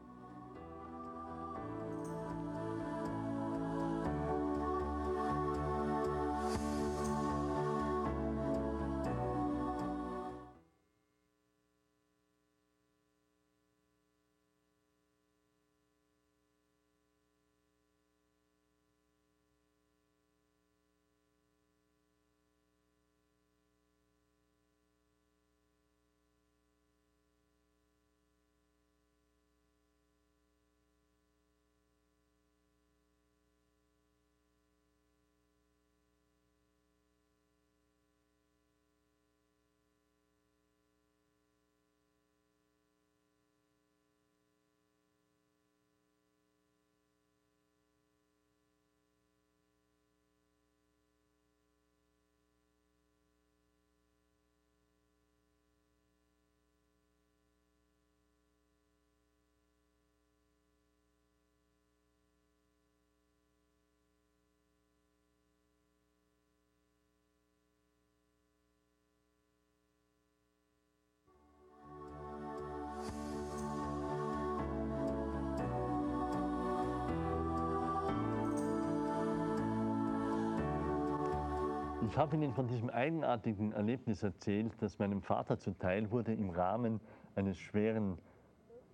Ich 82.09 82.17
habe 82.17 82.37
Ihnen 82.37 82.55
von 82.55 82.67
diesem 82.67 82.89
eigenartigen 82.89 83.73
Erlebnis 83.73 84.23
erzählt, 84.23 84.73
das 84.81 84.99
meinem 84.99 85.21
Vater 85.21 85.59
zuteil 85.59 86.11
wurde 86.11 86.33
im 86.33 86.49
Rahmen 86.49 87.01
eines 87.35 87.59
schweren 87.59 88.17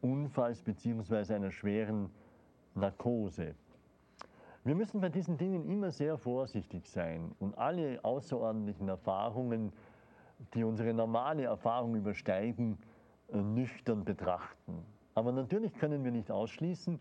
Unfalls 0.01 0.61
bzw. 0.63 1.33
einer 1.33 1.53
schweren 1.53 2.11
Narkose. 2.75 3.55
Wir 4.65 4.75
müssen 4.75 5.01
bei 5.01 5.11
diesen 5.11 5.39
Dingen 5.39 5.65
immer 5.71 5.93
sehr 5.93 6.19
vorsichtig 6.19 6.89
sein 6.89 7.31
und 7.39 7.57
alle 7.57 8.05
außerordentlichen 8.05 8.89
Erfahrungen, 8.89 9.73
die 10.53 10.65
unsere 10.65 10.93
normale 10.93 11.45
Erfahrung 11.45 11.95
übersteigen, 11.95 12.79
äh, 13.33 13.37
nüchtern 13.37 14.05
betrachten. 14.05 14.85
Aber 15.15 15.31
natürlich 15.31 15.73
können 15.75 16.03
wir 16.03 16.11
nicht 16.11 16.33
ausschließen, 16.33 16.99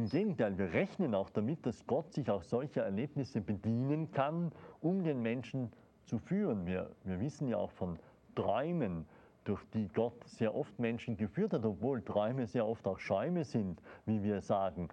im 0.00 0.08
Gegenteil, 0.08 0.56
wir 0.58 0.72
rechnen 0.72 1.14
auch 1.14 1.30
damit, 1.30 1.66
dass 1.66 1.86
Gott 1.86 2.12
sich 2.12 2.30
auch 2.30 2.42
solcher 2.42 2.84
Erlebnisse 2.84 3.40
bedienen 3.40 4.10
kann, 4.12 4.52
um 4.80 5.04
den 5.04 5.20
Menschen 5.20 5.70
zu 6.06 6.18
führen. 6.18 6.66
Wir, 6.66 6.90
wir 7.04 7.20
wissen 7.20 7.48
ja 7.48 7.56
auch 7.56 7.70
von 7.72 7.98
Träumen, 8.34 9.06
durch 9.44 9.64
die 9.72 9.88
Gott 9.88 10.22
sehr 10.26 10.54
oft 10.54 10.78
Menschen 10.78 11.16
geführt 11.16 11.52
hat, 11.52 11.64
obwohl 11.64 12.02
Träume 12.02 12.46
sehr 12.46 12.66
oft 12.66 12.86
auch 12.86 12.98
Schäume 12.98 13.44
sind, 13.44 13.80
wie 14.06 14.22
wir 14.22 14.40
sagen, 14.40 14.88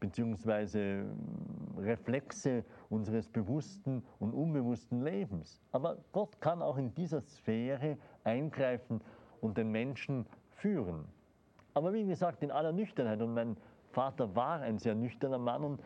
beziehungsweise 0.00 1.02
hm, 1.02 1.78
Reflexe 1.78 2.64
unseres 2.90 3.28
bewussten 3.28 4.02
und 4.18 4.34
unbewussten 4.34 5.02
Lebens. 5.02 5.60
Aber 5.70 5.98
Gott 6.12 6.40
kann 6.40 6.62
auch 6.62 6.76
in 6.76 6.92
dieser 6.94 7.20
Sphäre 7.22 7.96
eingreifen 8.24 9.00
und 9.40 9.56
den 9.56 9.70
Menschen 9.70 10.26
führen. 10.50 11.04
Aber 11.74 11.92
wie 11.92 12.04
gesagt, 12.04 12.42
in 12.42 12.50
aller 12.50 12.72
Nüchternheit. 12.72 13.22
Und 13.22 13.34
mein 13.34 13.56
Vater 13.92 14.34
war 14.34 14.60
ein 14.60 14.78
sehr 14.78 14.94
nüchterner 14.94 15.38
Mann 15.38 15.62
und 15.64 15.80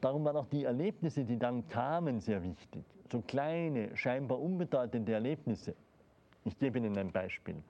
darum 0.00 0.24
waren 0.24 0.36
auch 0.36 0.46
die 0.46 0.64
Erlebnisse, 0.64 1.24
die 1.24 1.38
dann 1.38 1.66
kamen, 1.68 2.20
sehr 2.20 2.42
wichtig. 2.42 2.84
So 3.10 3.20
kleine, 3.22 3.96
scheinbar 3.96 4.40
unbedeutende 4.40 5.12
Erlebnisse. 5.12 5.74
Ich 6.44 6.58
gebe 6.58 6.78
Ihnen 6.78 6.96
ein 6.98 7.12
Beispiel. 7.12 7.62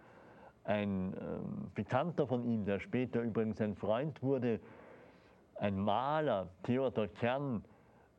Ein 0.64 1.14
ähm, 1.20 1.70
Bekannter 1.75 2.26
von 2.26 2.44
ihm, 2.44 2.64
der 2.64 2.78
später 2.78 3.20
übrigens 3.20 3.61
ein 3.61 3.75
Freund 3.75 4.22
wurde, 4.22 4.61
ein 5.56 5.78
Maler, 5.78 6.49
Theodor 6.62 7.08
Kern, 7.08 7.64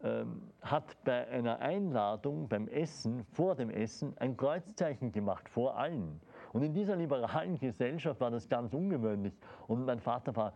ähm, 0.04 0.42
hat 0.62 0.98
bei 1.06 1.28
einer 1.30 1.60
Einladung 1.60 2.50
beim 2.50 2.68
Essen, 2.68 3.24
vor 3.32 3.56
dem 3.56 3.70
Essen, 3.70 4.14
ein 4.18 4.36
Kreuzzeichen 4.36 5.14
gemacht, 5.14 5.48
vor 5.48 5.78
allen. 5.78 6.20
Und 6.52 6.64
in 6.64 6.74
dieser 6.74 6.98
liberalen 6.98 7.58
Gesellschaft 7.58 8.20
war 8.20 8.30
das 8.30 8.50
ganz 8.50 8.74
ungewöhnlich. 8.74 9.34
Und 9.68 9.86
mein 9.86 10.02
Vater 10.02 10.36
war 10.36 10.54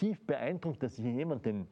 tief 0.00 0.18
beeindruckt, 0.26 0.82
dass 0.82 0.96
hier 0.96 1.12
jemand 1.12 1.44
den 1.44 1.68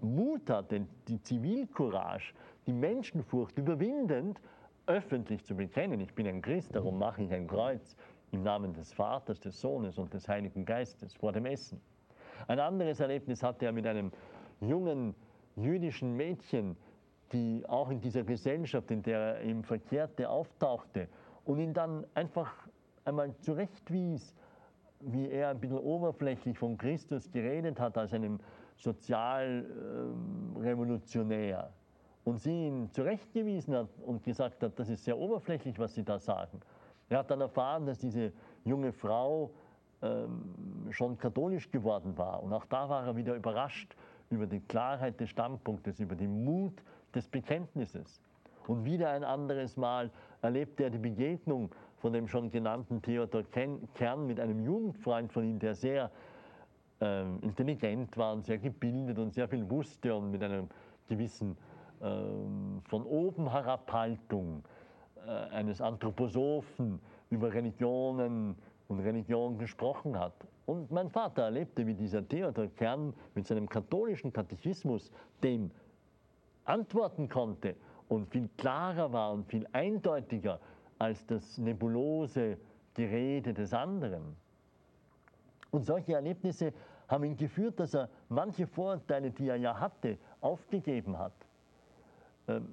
Mut 0.00 0.48
hat, 0.48 0.70
den, 0.70 0.88
die 1.08 1.20
Zivilcourage, 1.20 2.32
die 2.66 2.72
Menschenfurcht 2.72 3.58
überwindend 3.58 4.40
öffentlich 4.86 5.44
zu 5.44 5.56
bekennen. 5.56 6.00
Ich 6.00 6.14
bin 6.14 6.28
ein 6.28 6.40
Christ, 6.40 6.74
darum 6.74 6.98
mache 6.98 7.22
ich 7.24 7.32
ein 7.32 7.48
Kreuz 7.48 7.96
im 8.30 8.44
Namen 8.44 8.72
des 8.72 8.92
Vaters, 8.92 9.40
des 9.40 9.60
Sohnes 9.60 9.98
und 9.98 10.14
des 10.14 10.28
Heiligen 10.28 10.64
Geistes 10.64 11.12
vor 11.14 11.32
dem 11.32 11.44
Essen. 11.46 11.80
Ein 12.46 12.60
anderes 12.60 13.00
Erlebnis 13.00 13.42
hatte 13.42 13.66
er 13.66 13.72
mit 13.72 13.86
einem 13.86 14.12
jungen 14.60 15.14
jüdischen 15.56 16.16
Mädchen, 16.16 16.76
die 17.32 17.64
auch 17.68 17.90
in 17.90 18.00
dieser 18.00 18.22
Gesellschaft, 18.22 18.90
in 18.92 19.02
der 19.02 19.18
er 19.18 19.42
eben 19.42 19.64
verkehrte, 19.64 20.30
auftauchte 20.30 21.08
und 21.44 21.58
ihn 21.58 21.74
dann 21.74 22.06
einfach 22.14 22.52
einmal 23.04 23.34
zurechtwies, 23.40 24.34
wie 25.00 25.28
er 25.30 25.50
ein 25.50 25.60
bisschen 25.60 25.78
oberflächlich 25.78 26.58
von 26.58 26.78
Christus 26.78 27.30
geredet 27.30 27.78
hat 27.80 27.98
als 27.98 28.14
einem 28.14 28.38
Sozialrevolutionär. 28.76 31.64
Ähm, 31.64 31.70
und 32.24 32.38
sie 32.38 32.66
ihn 32.66 32.90
zurechtgewiesen 32.92 33.74
hat 33.74 33.88
und 34.04 34.22
gesagt 34.22 34.62
hat, 34.62 34.78
das 34.78 34.90
ist 34.90 35.04
sehr 35.04 35.18
oberflächlich, 35.18 35.78
was 35.78 35.94
Sie 35.94 36.04
da 36.04 36.18
sagen. 36.18 36.60
Er 37.08 37.18
hat 37.18 37.30
dann 37.30 37.40
erfahren, 37.40 37.86
dass 37.86 37.98
diese 37.98 38.32
junge 38.64 38.92
Frau 38.92 39.50
ähm, 40.02 40.44
schon 40.90 41.18
katholisch 41.18 41.70
geworden 41.70 42.16
war. 42.16 42.42
Und 42.42 42.52
auch 42.52 42.66
da 42.66 42.88
war 42.88 43.06
er 43.06 43.16
wieder 43.16 43.34
überrascht 43.34 43.96
über 44.30 44.46
die 44.46 44.60
Klarheit 44.60 45.18
des 45.18 45.30
Standpunktes, 45.30 45.98
über 45.98 46.14
den 46.14 46.44
Mut 46.44 46.82
des 47.14 47.26
Bekenntnisses. 47.26 48.20
Und 48.66 48.84
wieder 48.84 49.10
ein 49.10 49.24
anderes 49.24 49.76
Mal 49.76 50.10
erlebte 50.42 50.84
er 50.84 50.90
die 50.90 50.98
Begegnung 50.98 51.70
von 51.98 52.12
dem 52.12 52.26
schon 52.26 52.50
genannten 52.50 53.02
Theodor 53.02 53.44
Kern 53.44 54.26
mit 54.26 54.40
einem 54.40 54.60
Jugendfreund 54.60 55.32
von 55.32 55.44
ihm, 55.44 55.58
der 55.58 55.74
sehr 55.74 56.10
äh, 57.00 57.22
intelligent 57.42 58.16
war 58.16 58.32
und 58.32 58.44
sehr 58.44 58.58
gebildet 58.58 59.18
und 59.18 59.34
sehr 59.34 59.48
viel 59.48 59.68
wusste 59.68 60.14
und 60.14 60.30
mit 60.30 60.42
einem 60.42 60.68
gewissen 61.08 61.56
äh, 62.00 62.04
von 62.88 63.04
oben 63.04 63.50
Herabhaltung 63.50 64.62
äh, 65.26 65.30
eines 65.30 65.80
Anthroposophen 65.80 67.00
über 67.28 67.52
Religionen 67.52 68.56
und 68.88 69.00
Religion 69.00 69.58
gesprochen 69.58 70.18
hat. 70.18 70.34
Und 70.66 70.90
mein 70.90 71.10
Vater 71.10 71.42
erlebte, 71.42 71.86
wie 71.86 71.94
dieser 71.94 72.26
Theodor 72.26 72.68
Kern 72.68 73.12
mit 73.34 73.46
seinem 73.46 73.68
katholischen 73.68 74.32
Katechismus 74.32 75.10
dem 75.42 75.70
antworten 76.64 77.28
konnte 77.28 77.76
und 78.10 78.26
viel 78.28 78.48
klarer 78.56 79.12
war 79.12 79.32
und 79.32 79.46
viel 79.46 79.66
eindeutiger 79.72 80.58
als 80.98 81.24
das 81.26 81.58
nebulose 81.58 82.58
Gerede 82.92 83.54
des 83.54 83.72
anderen. 83.72 84.36
Und 85.70 85.84
solche 85.84 86.14
Erlebnisse 86.14 86.72
haben 87.06 87.24
ihn 87.24 87.36
geführt, 87.36 87.78
dass 87.78 87.94
er 87.94 88.08
manche 88.28 88.66
Vorurteile, 88.66 89.30
die 89.30 89.48
er 89.48 89.56
ja 89.56 89.78
hatte, 89.78 90.18
aufgegeben 90.40 91.16
hat. 91.16 91.32
Ähm, 92.48 92.68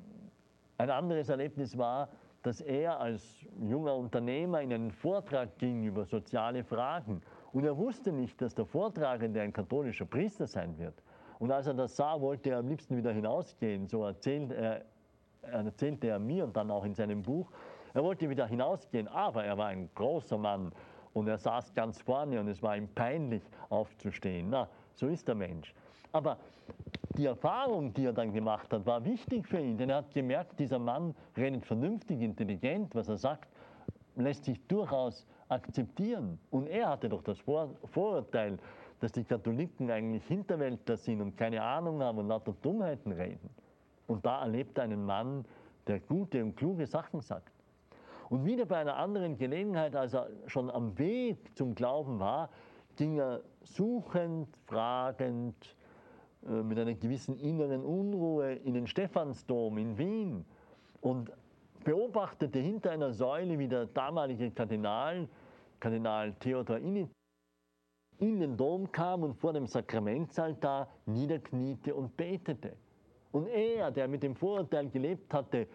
ein 0.80 0.90
anderes 0.90 1.30
Erlebnis 1.30 1.78
war, 1.78 2.10
dass 2.42 2.62
er 2.62 3.00
als 3.00 3.46
junger 3.62 3.96
Unternehmer 3.96 4.62
in 4.62 4.74
einen 4.74 4.92
Vortrag 4.92 5.58
ging 5.60 5.84
über 5.84 6.06
soziale 6.06 6.64
Fragen. 6.64 7.22
Und 7.54 7.64
er 7.64 7.78
wusste 7.78 8.12
nicht, 8.12 8.42
dass 8.42 8.56
der 8.56 8.66
Vortragende 8.66 9.40
ein 9.42 9.54
katholischer 9.54 10.06
Priester 10.06 10.48
sein 10.48 10.78
wird. 10.80 10.96
Und 11.38 11.52
als 11.52 11.68
er 11.68 11.76
das 11.76 11.96
sah, 11.96 12.20
wollte 12.20 12.50
er 12.50 12.58
am 12.60 12.68
liebsten 12.68 12.98
wieder 12.98 13.12
hinausgehen. 13.12 13.88
So 13.88 14.04
erzählt 14.04 14.52
er, 14.52 14.84
erzählte 15.42 16.08
er 16.08 16.20
mir 16.20 16.44
und 16.44 16.56
dann 16.56 16.72
auch 16.72 16.86
in 16.86 16.94
seinem 16.94 17.24
Buch. 17.24 17.50
Er 17.94 18.04
wollte 18.04 18.30
wieder 18.30 18.48
hinausgehen, 18.48 19.08
aber 19.08 19.44
er 19.44 19.58
war 19.58 19.68
ein 19.68 19.90
großer 19.96 20.38
Mann 20.38 20.72
und 21.14 21.28
er 21.28 21.38
saß 21.38 21.74
ganz 21.74 22.02
vorne 22.02 22.40
und 22.40 22.48
es 22.48 22.62
war 22.62 22.78
ihm 22.78 22.88
peinlich 22.90 23.44
aufzustehen. 23.70 24.50
Na, 24.50 24.68
so 24.94 25.08
ist 25.08 25.28
der 25.28 25.36
Mensch. 25.36 25.74
Aber 26.12 26.38
die 27.18 27.26
Erfahrung, 27.26 27.94
die 27.94 28.06
er 28.06 28.14
dann 28.14 28.34
gemacht 28.34 28.72
hat, 28.72 28.86
war 28.86 29.04
wichtig 29.04 29.48
für 29.48 29.60
ihn, 29.60 29.78
denn 29.78 29.90
er 29.90 29.98
hat 29.98 30.14
gemerkt, 30.14 30.60
dieser 30.60 30.80
Mann 30.80 31.16
redet 31.36 31.66
vernünftig, 31.66 32.22
intelligent, 32.22 32.94
was 32.94 33.08
er 33.08 33.18
sagt, 33.18 33.50
lässt 34.16 34.46
sich 34.46 34.60
durchaus 34.68 35.26
akzeptieren. 35.50 36.40
Und 36.52 36.68
er 36.68 36.90
hatte 36.90 37.10
doch 37.10 37.24
das 37.24 37.40
Vor 37.40 37.70
Vorurteil, 37.86 38.58
dass 39.00 39.12
die 39.12 39.24
Katholiken 39.24 39.90
eigentlich 39.92 40.26
Hinterwäldler 40.26 40.98
sind 40.98 41.22
und 41.22 41.38
keine 41.38 41.62
Ahnung 41.62 42.02
haben 42.02 42.18
und 42.20 42.28
lauter 42.28 42.54
Dummheiten 42.62 43.12
reden. 43.12 43.50
Und 44.08 44.26
da 44.26 44.42
erlebt 44.42 44.78
er 44.78 44.86
einen 44.86 45.06
Mann, 45.06 45.46
der 45.86 46.00
gute 46.00 46.44
und 46.44 46.56
kluge 46.56 46.88
Sachen 46.88 47.22
sagt. 47.22 47.52
Und 48.30 48.46
wieder 48.46 48.66
bei 48.66 48.78
einer 48.78 48.98
anderen 48.98 49.38
Gelegenheit, 49.38 49.96
als 49.96 50.14
er 50.14 50.30
schon 50.48 50.70
am 50.70 50.98
Weg 50.98 51.38
zum 51.56 51.76
Glauben 51.76 52.20
war, 52.20 52.50
ging 52.98 53.18
er 53.18 53.42
suchend, 53.62 54.50
fragend, 54.66 55.76
äh, 56.46 56.64
mit 56.64 56.78
einer 56.78 56.94
gewissen 56.94 57.38
inneren 57.38 57.84
Unruhe 57.84 58.54
in 58.54 58.74
den 58.74 58.88
Stephansdom 58.88 59.78
in 59.78 59.98
Wien 59.98 60.46
und 61.02 61.32
beobachtete 61.84 62.60
hinter 62.60 62.92
einer 62.92 63.14
Säule, 63.14 63.58
wie 63.60 63.68
der 63.68 63.86
damalige 63.86 64.52
Kardinal, 64.52 65.30
Kardinal 65.80 66.34
Theodor 66.34 66.80
Init, 66.80 67.10
in 68.20 68.40
den 68.40 68.58
Dom 68.58 68.92
kam 68.92 69.24
und 69.24 69.36
vor 69.36 69.54
dem 69.54 69.68
Sakramentsaltar 69.68 70.90
niederkniete 71.06 71.94
und 71.94 72.18
betete. 72.18 72.76
Und 73.38 73.50
er, 73.50 73.92
der 73.92 74.08
mit 74.08 74.24
dem 74.24 74.36
Vorurteil 74.36 74.90
gelebt 74.90 75.32
hatte, 75.32 75.68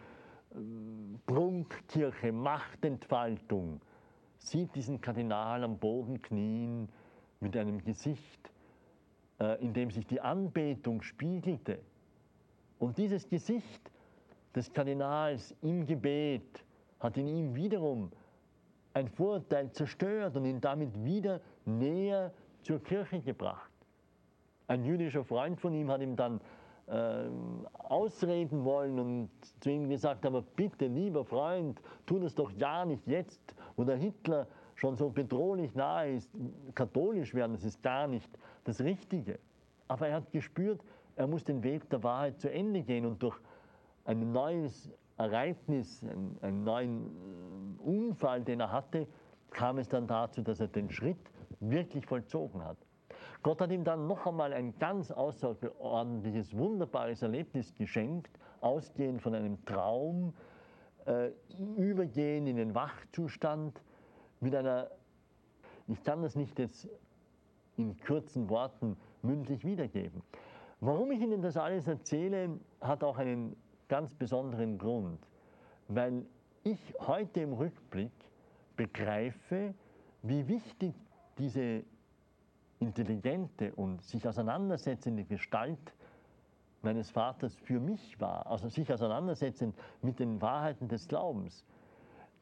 Prunkkirche, 1.26 2.32
Machtentfaltung, 2.32 3.80
sieht 4.36 4.74
diesen 4.74 5.00
Kardinal 5.00 5.62
am 5.62 5.78
Boden 5.78 6.20
knien 6.20 6.88
mit 7.38 7.56
einem 7.56 7.80
Gesicht, 7.84 8.50
äh, 9.38 9.62
in 9.62 9.72
dem 9.72 9.92
sich 9.92 10.04
die 10.08 10.20
Anbetung 10.20 11.02
spiegelte. 11.02 11.78
Und 12.80 12.98
dieses 12.98 13.28
Gesicht 13.28 13.92
des 14.56 14.72
Kardinals 14.72 15.54
im 15.62 15.86
Gebet 15.86 16.64
hat 16.98 17.16
in 17.16 17.28
ihm 17.28 17.54
wiederum 17.54 18.10
ein 18.92 19.06
Vorurteil 19.06 19.70
zerstört 19.70 20.34
und 20.34 20.46
ihn 20.46 20.60
damit 20.60 21.04
wieder 21.04 21.40
näher 21.64 22.32
zur 22.64 22.82
Kirche 22.82 23.20
gebracht. 23.20 23.70
Ein 24.66 24.84
jüdischer 24.84 25.22
Freund 25.22 25.60
von 25.60 25.72
ihm 25.72 25.92
hat 25.92 26.00
ihm 26.00 26.16
dann 26.16 26.40
äh, 26.86 27.24
ausreden 27.72 28.64
wollen 28.64 28.98
und 28.98 29.30
zu 29.60 29.70
ihm 29.70 29.88
gesagt, 29.88 30.26
aber 30.26 30.42
bitte, 30.42 30.86
lieber 30.86 31.24
Freund, 31.24 31.80
tu 32.06 32.18
das 32.18 32.34
doch 32.34 32.50
ja 32.52 32.84
nicht 32.84 33.06
jetzt, 33.06 33.54
wo 33.76 33.84
der 33.84 33.96
Hitler 33.96 34.46
schon 34.74 34.96
so 34.96 35.10
bedrohlich 35.10 35.74
nahe 35.74 36.14
ist. 36.14 36.30
Katholisch 36.74 37.34
werden, 37.34 37.52
das 37.52 37.64
ist 37.64 37.82
gar 37.82 38.06
nicht 38.06 38.30
das 38.64 38.80
Richtige. 38.80 39.38
Aber 39.88 40.08
er 40.08 40.16
hat 40.16 40.32
gespürt, 40.32 40.80
er 41.16 41.26
muss 41.26 41.44
den 41.44 41.62
Weg 41.62 41.88
der 41.90 42.02
Wahrheit 42.02 42.40
zu 42.40 42.50
Ende 42.50 42.82
gehen 42.82 43.06
und 43.06 43.22
durch 43.22 43.38
ein 44.04 44.32
neues 44.32 44.90
Ereignis, 45.18 46.02
einen, 46.02 46.38
einen 46.40 46.64
neuen 46.64 47.78
Unfall, 47.78 48.42
den 48.42 48.60
er 48.60 48.72
hatte, 48.72 49.06
kam 49.50 49.78
es 49.78 49.88
dann 49.88 50.06
dazu, 50.06 50.42
dass 50.42 50.60
er 50.60 50.68
den 50.68 50.90
Schritt 50.90 51.30
wirklich 51.60 52.06
vollzogen 52.06 52.64
hat. 52.64 52.78
Gott 53.42 53.60
hat 53.60 53.72
ihm 53.72 53.82
dann 53.82 54.06
noch 54.06 54.26
einmal 54.26 54.52
ein 54.52 54.78
ganz 54.78 55.10
außerordentliches, 55.10 56.56
wunderbares 56.56 57.22
Erlebnis 57.22 57.74
geschenkt, 57.74 58.30
ausgehend 58.60 59.20
von 59.20 59.34
einem 59.34 59.64
Traum, 59.64 60.32
äh, 61.06 61.30
übergehend 61.76 62.48
in 62.48 62.56
den 62.56 62.74
Wachzustand 62.74 63.82
mit 64.40 64.54
einer, 64.54 64.90
ich 65.88 66.02
kann 66.04 66.22
das 66.22 66.36
nicht 66.36 66.58
jetzt 66.60 66.88
in 67.76 67.98
kurzen 68.00 68.48
Worten 68.48 68.96
mündlich 69.22 69.64
wiedergeben. 69.64 70.22
Warum 70.80 71.10
ich 71.10 71.20
Ihnen 71.20 71.42
das 71.42 71.56
alles 71.56 71.88
erzähle, 71.88 72.60
hat 72.80 73.02
auch 73.02 73.18
einen 73.18 73.56
ganz 73.88 74.14
besonderen 74.14 74.78
Grund, 74.78 75.18
weil 75.88 76.26
ich 76.62 76.94
heute 77.00 77.40
im 77.40 77.54
Rückblick 77.54 78.12
begreife, 78.76 79.74
wie 80.22 80.46
wichtig 80.46 80.94
diese 81.38 81.82
intelligente 82.82 83.72
und 83.74 84.02
sich 84.02 84.26
auseinandersetzende 84.26 85.24
Gestalt 85.24 85.94
meines 86.82 87.10
Vaters 87.10 87.54
für 87.56 87.80
mich 87.80 88.20
war, 88.20 88.46
also 88.46 88.68
sich 88.68 88.92
auseinandersetzend 88.92 89.74
mit 90.02 90.18
den 90.18 90.42
Wahrheiten 90.42 90.88
des 90.88 91.06
Glaubens. 91.06 91.64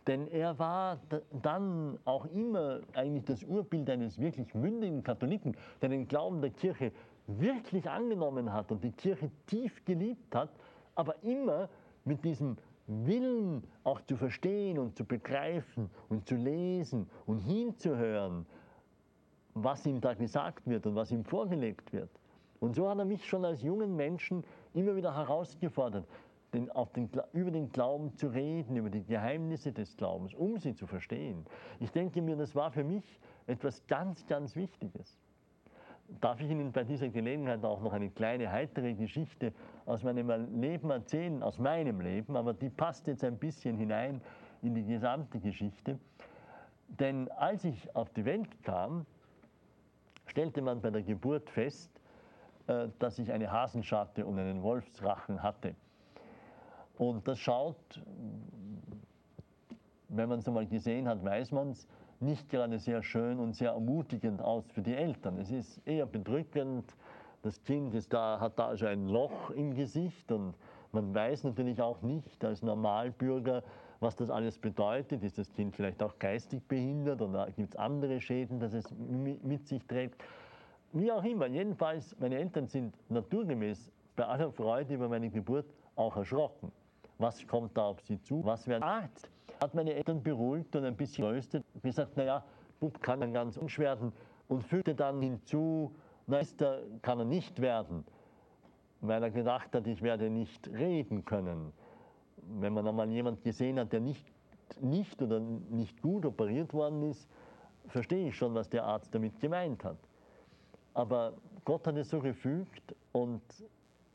Denn 0.07 0.27
er 0.29 0.59
war 0.59 0.99
dann 1.43 1.99
auch 2.07 2.25
immer 2.27 2.81
eigentlich 2.95 3.25
das 3.25 3.45
Urbild 3.45 3.91
eines 3.91 4.19
wirklich 4.19 4.55
mündigen 4.55 5.03
Katholiken, 5.03 5.57
der 5.83 5.91
den 5.91 6.09
Glauben 6.09 6.41
der 6.41 6.51
Kirche 6.51 6.91
wirklich 7.27 7.89
angenommen 7.89 8.53
hat 8.53 8.73
und 8.73 8.83
die 8.83 8.93
Kirche 8.93 9.31
tief 9.47 9.85
geliebt 9.85 10.35
hat, 10.35 10.51
aber 10.95 11.23
immer 11.23 11.69
mit 12.05 12.25
diesem 12.25 12.57
Willen 12.87 13.63
auch 13.85 14.01
zu 14.01 14.17
verstehen 14.17 14.79
und 14.79 14.97
zu 14.97 15.05
begreifen 15.05 15.91
und 16.09 16.27
zu 16.27 16.35
lesen 16.35 17.09
und 17.27 17.39
hinzuhören, 17.39 18.47
was 19.65 19.87
ihm 19.87 20.01
da 20.01 20.15
gesagt 20.15 20.67
wird 20.67 20.87
und 20.87 20.95
was 20.95 21.11
ihm 21.11 21.25
vorgelegt 21.25 21.93
wird. 21.93 22.11
Und 22.61 22.75
so 22.75 22.89
hat 22.89 22.99
er 22.99 23.05
mich 23.05 23.25
schon 23.25 23.45
als 23.45 23.63
jungen 23.63 23.97
Menschen 23.97 24.45
immer 24.75 24.95
wieder 24.95 25.17
herausgefordert, 25.17 26.07
den, 26.53 26.71
den, 26.95 27.11
über 27.33 27.51
den 27.51 27.73
Glauben 27.73 28.15
zu 28.17 28.29
reden, 28.29 28.77
über 28.77 28.91
die 28.91 29.05
Geheimnisse 29.05 29.73
des 29.73 29.97
Glaubens, 29.97 30.35
um 30.35 30.59
sie 30.59 30.75
zu 30.75 30.87
verstehen. 30.87 31.47
Ich 31.79 31.91
denke 31.91 32.21
mir, 32.21 32.37
das 32.37 32.55
war 32.55 32.71
für 32.71 32.85
mich 32.85 33.21
etwas 33.47 33.87
ganz, 33.87 34.27
ganz 34.27 34.57
Wichtiges. 34.57 35.19
Darf 36.21 36.41
ich 36.41 36.51
Ihnen 36.51 36.73
bei 36.73 36.83
dieser 36.83 37.09
Gelegenheit 37.09 37.65
auch 37.65 37.81
noch 37.81 37.93
eine 37.93 38.11
kleine 38.11 38.51
heitere 38.51 38.95
Geschichte 38.95 39.53
aus 39.87 40.03
meinem 40.03 40.61
Leben 40.61 40.91
erzählen, 40.91 41.41
aus 41.43 41.59
meinem 41.59 42.01
Leben, 42.01 42.37
aber 42.37 42.53
die 42.53 42.69
passt 42.69 43.07
jetzt 43.07 43.23
ein 43.23 43.39
bisschen 43.39 43.77
hinein 43.77 44.21
in 44.61 44.75
die 44.75 44.85
gesamte 44.85 45.39
Geschichte. 45.39 45.99
Denn 46.89 47.29
als 47.31 47.65
ich 47.65 47.95
auf 47.95 48.11
die 48.11 48.25
Welt 48.25 48.63
kam, 48.65 49.07
stellte 50.31 50.63
man 50.63 50.81
bei 50.81 50.91
der 50.91 51.03
Geburt 51.03 51.51
fest, 51.51 51.91
äh, 52.67 52.89
dass 52.99 53.19
ich 53.19 53.33
eine 53.33 53.51
Hasenschatte 53.51 54.25
und 54.25 54.39
einen 54.39 54.63
Wolfsrachen 54.63 55.43
hatte. 55.43 55.75
Und 56.97 57.27
das 57.27 57.39
schaut, 57.39 58.01
wenn 60.09 60.29
man 60.29 60.39
es 60.39 60.49
einmal 60.49 60.67
gesehen 60.67 61.09
hat, 61.09 61.25
weiß 61.25 61.53
man 61.53 61.71
es, 61.71 61.89
nicht 62.21 62.51
gerade 62.51 62.79
sehr 62.79 63.03
schön 63.03 63.39
und 63.39 63.55
sehr 63.55 63.71
ermutigend 63.71 64.43
aus 64.43 64.71
für 64.73 64.83
die 64.83 64.95
Eltern. 64.95 65.39
Es 65.39 65.51
ist 65.51 65.81
eher 65.87 66.05
bedrückend. 66.05 66.95
Das 67.43 67.63
Kind 67.63 67.95
ist 67.95 68.13
da, 68.13 68.39
hat 68.39 68.59
da 68.59 68.67
also 68.67 68.85
ein 68.85 69.09
Loch 69.09 69.49
im 69.51 69.75
Gesicht 69.75 70.31
und 70.31 70.55
man 70.93 71.15
weiß 71.15 71.45
natürlich 71.45 71.81
auch 71.81 72.03
nicht 72.03 72.45
als 72.45 72.63
Normalbürger, 72.63 73.63
was 74.01 74.17
das 74.17 74.31
alles 74.31 74.59
bedeutet. 74.59 75.23
Ist 75.23 75.39
das 75.39 75.53
Kind 75.53 75.77
vielleicht 75.77 76.03
auch 76.03 76.19
geistig 76.19 76.63
behindert 76.67 77.21
oder 77.23 77.47
gibt 77.51 77.75
es 77.75 77.77
andere 77.77 78.21
Schäden, 78.21 78.59
dass 78.59 78.73
es 78.73 78.91
mit 78.91 79.69
sich 79.69 79.85
trägt? 79.87 80.21
Wie 80.93 81.13
auch 81.13 81.23
immer, 81.23 81.47
jedenfalls, 81.47 82.17
meine 82.19 82.37
Eltern 82.37 82.67
sind 82.67 82.97
naturgemäß 83.11 83.93
bei 84.17 84.25
aller 84.25 84.51
Freude 84.51 84.95
über 84.95 85.09
meine 85.09 85.31
Geburt 85.31 85.67
auch 85.95 86.17
erschrocken. 86.17 86.73
Was 87.19 87.47
kommt 87.47 87.77
da 87.77 87.85
auf 87.85 88.01
sie 88.01 88.21
zu? 88.23 88.45
Was 88.45 88.67
wäre 88.67 88.83
Arzt? 88.83 89.31
Hat 89.63 89.75
meine 89.75 89.93
Eltern 89.93 90.23
beruhigt 90.23 90.75
und 90.75 90.85
ein 90.85 90.97
bisschen 90.97 91.27
tröstet, 91.27 91.65
gesagt, 91.83 92.17
naja, 92.17 92.43
Bub 92.81 93.01
kann 93.03 93.21
dann 93.21 93.35
ganz 93.35 93.59
unsch 93.59 93.79
werden 93.79 94.13
und 94.49 94.65
fügte 94.65 94.95
dann 94.95 95.21
hinzu, 95.21 95.95
Meister 96.27 96.81
kann 97.03 97.19
er 97.19 97.27
nicht 97.27 97.61
werden, 97.61 98.05
weil 99.03 99.23
er 99.23 99.31
gedacht 99.31 99.75
hat, 99.75 99.87
ich 99.87 100.01
werde 100.01 100.31
nicht 100.31 100.67
reden 100.69 101.25
können. 101.27 101.73
Wenn 102.59 102.73
man 102.73 102.87
einmal 102.87 103.09
jemanden 103.11 103.43
gesehen 103.43 103.79
hat, 103.79 103.93
der 103.93 104.01
nicht, 104.01 104.25
nicht 104.81 105.21
oder 105.23 105.41
nicht 105.41 106.01
gut 106.03 106.27
operiert 106.27 106.73
worden 106.73 107.03
ist, 107.03 107.29
verstehe 107.89 108.29
ich 108.29 108.37
schon, 108.37 108.55
was 108.55 108.69
der 108.69 108.85
Arzt 108.85 109.15
damit 109.15 109.39
gemeint 109.41 109.85
hat. 109.85 109.99
Aber 110.95 111.35
Gott 111.65 111.87
hat 111.87 111.97
es 111.97 112.11
so 112.11 112.21
gefügt 112.21 112.95
und 113.13 113.43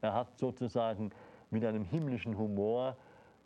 er 0.02 0.14
hat 0.14 0.38
sozusagen 0.38 1.12
mit 1.50 1.64
einem 1.64 1.84
himmlischen 1.84 2.38
Humor 2.38 2.96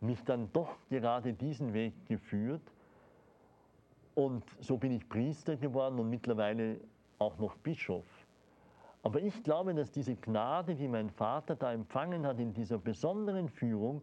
mich 0.00 0.22
dann 0.24 0.50
doch 0.52 0.76
gerade 0.88 1.32
diesen 1.32 1.72
Weg 1.72 1.94
geführt. 2.06 2.62
Und 4.14 4.44
so 4.60 4.76
bin 4.76 4.92
ich 4.92 5.08
Priester 5.08 5.56
geworden 5.56 5.98
und 5.98 6.10
mittlerweile 6.10 6.80
auch 7.18 7.38
noch 7.38 7.56
Bischof. 7.56 8.04
Aber 9.02 9.20
ich 9.20 9.42
glaube, 9.42 9.74
dass 9.74 9.90
diese 9.90 10.14
Gnade, 10.16 10.74
die 10.74 10.88
mein 10.88 11.10
Vater 11.10 11.54
da 11.56 11.72
empfangen 11.72 12.26
hat 12.26 12.38
in 12.38 12.52
dieser 12.52 12.78
besonderen 12.78 13.48
Führung, 13.48 14.02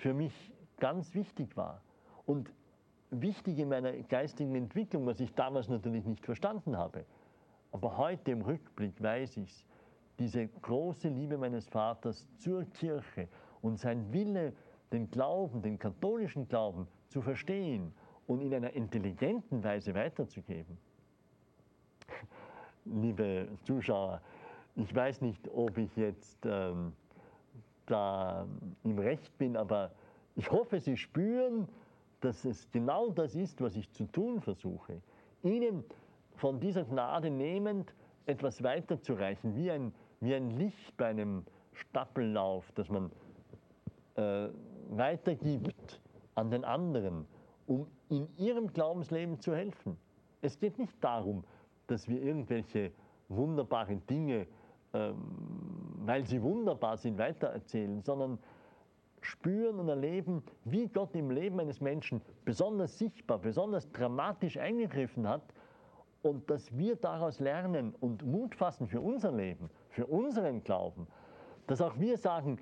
für 0.00 0.14
mich 0.14 0.32
ganz 0.78 1.14
wichtig 1.14 1.56
war. 1.56 1.82
Und 2.26 2.50
wichtig 3.10 3.58
in 3.58 3.68
meiner 3.68 3.92
geistigen 3.92 4.54
Entwicklung, 4.54 5.06
was 5.06 5.20
ich 5.20 5.34
damals 5.34 5.68
natürlich 5.68 6.04
nicht 6.06 6.24
verstanden 6.24 6.76
habe. 6.76 7.04
Aber 7.72 7.96
heute 7.98 8.30
im 8.30 8.42
Rückblick 8.42 9.02
weiß 9.02 9.36
ich 9.36 9.66
diese 10.18 10.46
große 10.46 11.08
Liebe 11.08 11.38
meines 11.38 11.68
Vaters 11.68 12.26
zur 12.38 12.64
Kirche 12.64 13.28
und 13.62 13.78
sein 13.78 14.12
Wille, 14.12 14.52
den 14.92 15.10
Glauben, 15.10 15.62
den 15.62 15.78
katholischen 15.78 16.48
Glauben 16.48 16.88
zu 17.08 17.20
verstehen 17.20 17.92
und 18.26 18.40
in 18.40 18.52
einer 18.54 18.72
intelligenten 18.72 19.62
Weise 19.62 19.94
weiterzugeben. 19.94 20.78
Liebe 22.84 23.48
Zuschauer, 23.62 24.20
ich 24.76 24.94
weiß 24.94 25.20
nicht, 25.20 25.48
ob 25.48 25.76
ich 25.78 25.94
jetzt 25.96 26.44
ähm, 26.44 26.92
da 27.90 28.46
im 28.84 28.98
Recht 28.98 29.36
bin, 29.38 29.56
aber 29.56 29.90
ich 30.36 30.50
hoffe, 30.50 30.80
Sie 30.80 30.96
spüren, 30.96 31.68
dass 32.20 32.44
es 32.44 32.70
genau 32.70 33.10
das 33.10 33.34
ist, 33.34 33.60
was 33.60 33.76
ich 33.76 33.90
zu 33.92 34.04
tun 34.06 34.40
versuche. 34.40 35.00
Ihnen 35.42 35.84
von 36.36 36.60
dieser 36.60 36.84
Gnade 36.84 37.30
nehmend 37.30 37.94
etwas 38.26 38.62
weiterzureichen, 38.62 39.56
wie 39.56 39.70
ein, 39.70 39.92
wie 40.20 40.34
ein 40.34 40.50
Licht 40.50 40.96
bei 40.96 41.06
einem 41.06 41.44
Stappellauf, 41.72 42.70
das 42.72 42.88
man 42.88 43.10
äh, 44.16 44.48
weitergibt 44.90 46.00
an 46.34 46.50
den 46.50 46.64
anderen, 46.64 47.26
um 47.66 47.86
in 48.08 48.28
ihrem 48.38 48.72
Glaubensleben 48.72 49.40
zu 49.40 49.54
helfen. 49.54 49.96
Es 50.42 50.58
geht 50.58 50.78
nicht 50.78 50.94
darum, 51.02 51.44
dass 51.86 52.08
wir 52.08 52.22
irgendwelche 52.22 52.92
wunderbaren 53.28 54.04
Dinge, 54.06 54.46
ähm, 54.92 55.16
weil 56.06 56.26
sie 56.26 56.42
wunderbar 56.42 56.96
sind, 56.96 57.18
weitererzählen, 57.18 58.02
sondern 58.02 58.38
spüren 59.20 59.78
und 59.78 59.88
erleben, 59.88 60.42
wie 60.64 60.88
Gott 60.88 61.14
im 61.14 61.30
Leben 61.30 61.60
eines 61.60 61.80
Menschen 61.80 62.22
besonders 62.44 62.98
sichtbar, 62.98 63.38
besonders 63.38 63.90
dramatisch 63.92 64.56
eingegriffen 64.56 65.28
hat 65.28 65.42
und 66.22 66.48
dass 66.50 66.76
wir 66.76 66.96
daraus 66.96 67.38
lernen 67.38 67.94
und 68.00 68.24
Mut 68.24 68.54
fassen 68.54 68.86
für 68.86 69.00
unser 69.00 69.32
Leben, 69.32 69.70
für 69.90 70.06
unseren 70.06 70.64
Glauben, 70.64 71.06
dass 71.66 71.82
auch 71.82 71.98
wir 71.98 72.16
sagen, 72.16 72.58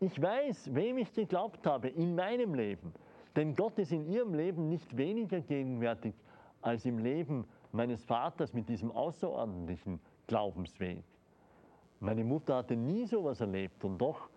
ich 0.00 0.20
weiß, 0.20 0.74
wem 0.74 0.98
ich 0.98 1.12
geglaubt 1.12 1.66
habe 1.66 1.88
in 1.88 2.14
meinem 2.14 2.54
Leben, 2.54 2.92
denn 3.36 3.54
Gott 3.54 3.78
ist 3.78 3.92
in 3.92 4.04
ihrem 4.04 4.34
Leben 4.34 4.68
nicht 4.68 4.96
weniger 4.96 5.40
gegenwärtig 5.40 6.14
als 6.60 6.84
im 6.84 6.98
Leben 6.98 7.46
meines 7.72 8.04
Vaters 8.04 8.52
mit 8.52 8.68
diesem 8.68 8.90
außerordentlichen 8.92 10.00
Glaubensweg. 10.26 11.02
Meine 12.02 12.24
Mutter 12.24 12.56
hatte 12.56 12.74
nie 12.74 13.06
sowas 13.06 13.40
erlebt 13.40 13.84
und 13.84 13.96
doch, 13.98 14.28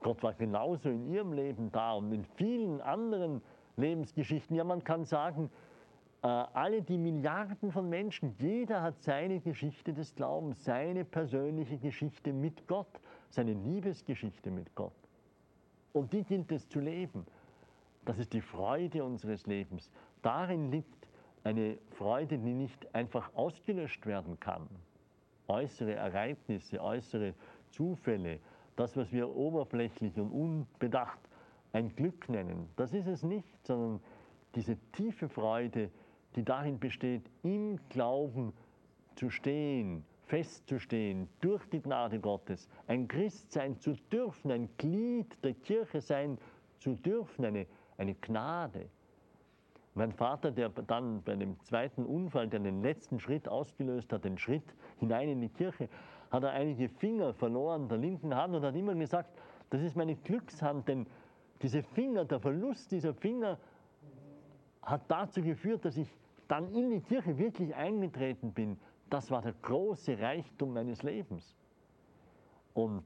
Gott 0.00 0.22
war 0.22 0.32
genauso 0.32 0.88
in 0.88 1.06
ihrem 1.06 1.34
Leben 1.34 1.70
da 1.70 1.92
und 1.92 2.10
in 2.12 2.24
vielen 2.24 2.80
anderen 2.80 3.42
Lebensgeschichten. 3.76 4.56
Ja, 4.56 4.64
man 4.64 4.82
kann 4.82 5.04
sagen, 5.04 5.50
äh, 6.22 6.28
alle 6.28 6.80
die 6.80 6.96
Milliarden 6.96 7.70
von 7.72 7.90
Menschen, 7.90 8.34
jeder 8.38 8.80
hat 8.80 9.02
seine 9.02 9.40
Geschichte 9.40 9.92
des 9.92 10.14
Glaubens, 10.14 10.64
seine 10.64 11.04
persönliche 11.04 11.76
Geschichte 11.76 12.32
mit 12.32 12.66
Gott, 12.68 13.00
seine 13.28 13.52
Liebesgeschichte 13.52 14.50
mit 14.50 14.74
Gott. 14.74 14.96
Und 15.92 16.14
die 16.14 16.24
gilt 16.24 16.50
es 16.52 16.70
zu 16.70 16.80
leben. 16.80 17.26
Das 18.06 18.18
ist 18.18 18.32
die 18.32 18.40
Freude 18.40 19.04
unseres 19.04 19.46
Lebens. 19.46 19.90
Darin 20.22 20.70
liegt 20.70 21.06
eine 21.42 21.76
Freude, 21.90 22.38
die 22.38 22.54
nicht 22.54 22.94
einfach 22.94 23.30
ausgelöscht 23.34 24.06
werden 24.06 24.40
kann. 24.40 24.66
Äußere 25.48 25.94
Ereignisse, 25.94 26.80
äußere 26.80 27.34
Zufälle, 27.70 28.40
das, 28.76 28.96
was 28.96 29.12
wir 29.12 29.28
oberflächlich 29.34 30.18
und 30.18 30.30
unbedacht 30.30 31.18
ein 31.72 31.94
Glück 31.94 32.28
nennen, 32.28 32.68
das 32.76 32.92
ist 32.94 33.06
es 33.06 33.22
nicht, 33.22 33.66
sondern 33.66 34.00
diese 34.54 34.76
tiefe 34.92 35.28
Freude, 35.28 35.90
die 36.36 36.44
darin 36.44 36.78
besteht, 36.78 37.22
im 37.42 37.78
Glauben 37.88 38.52
zu 39.16 39.30
stehen, 39.30 40.04
festzustehen, 40.26 41.28
durch 41.40 41.64
die 41.66 41.80
Gnade 41.80 42.18
Gottes, 42.18 42.68
ein 42.86 43.06
Christ 43.08 43.52
sein 43.52 43.78
zu 43.78 43.94
dürfen, 44.10 44.50
ein 44.50 44.68
Glied 44.76 45.36
der 45.44 45.54
Kirche 45.54 46.00
sein 46.00 46.38
zu 46.78 46.94
dürfen, 46.94 47.44
eine, 47.44 47.66
eine 47.98 48.14
Gnade. 48.14 48.88
Mein 49.94 50.12
Vater, 50.12 50.50
der 50.50 50.70
dann 50.70 51.22
bei 51.22 51.36
dem 51.36 51.58
zweiten 51.60 52.04
Unfall, 52.04 52.48
der 52.48 52.60
den 52.60 52.82
letzten 52.82 53.20
Schritt 53.20 53.48
ausgelöst 53.48 54.12
hat, 54.12 54.24
den 54.24 54.36
Schritt 54.38 54.74
hinein 54.98 55.28
in 55.28 55.40
die 55.40 55.48
Kirche, 55.48 55.88
hat 56.30 56.42
er 56.42 56.50
einige 56.50 56.88
Finger 56.88 57.32
verloren 57.32 57.88
der 57.88 57.98
linken 57.98 58.34
Hand 58.34 58.54
und 58.56 58.64
hat 58.64 58.74
immer 58.74 58.94
gesagt, 58.94 59.30
das 59.70 59.82
ist 59.82 59.96
meine 59.96 60.16
Glückshand, 60.16 60.88
denn 60.88 61.06
diese 61.62 61.82
Finger, 61.82 62.24
der 62.24 62.40
Verlust 62.40 62.90
dieser 62.90 63.14
Finger 63.14 63.58
hat 64.82 65.02
dazu 65.08 65.40
geführt, 65.40 65.84
dass 65.84 65.96
ich 65.96 66.12
dann 66.48 66.74
in 66.74 66.90
die 66.90 67.00
Kirche 67.00 67.38
wirklich 67.38 67.74
eingetreten 67.74 68.52
bin, 68.52 68.76
das 69.10 69.30
war 69.30 69.42
der 69.42 69.54
große 69.62 70.18
Reichtum 70.18 70.74
meines 70.74 71.02
Lebens. 71.02 71.56
Und 72.74 73.04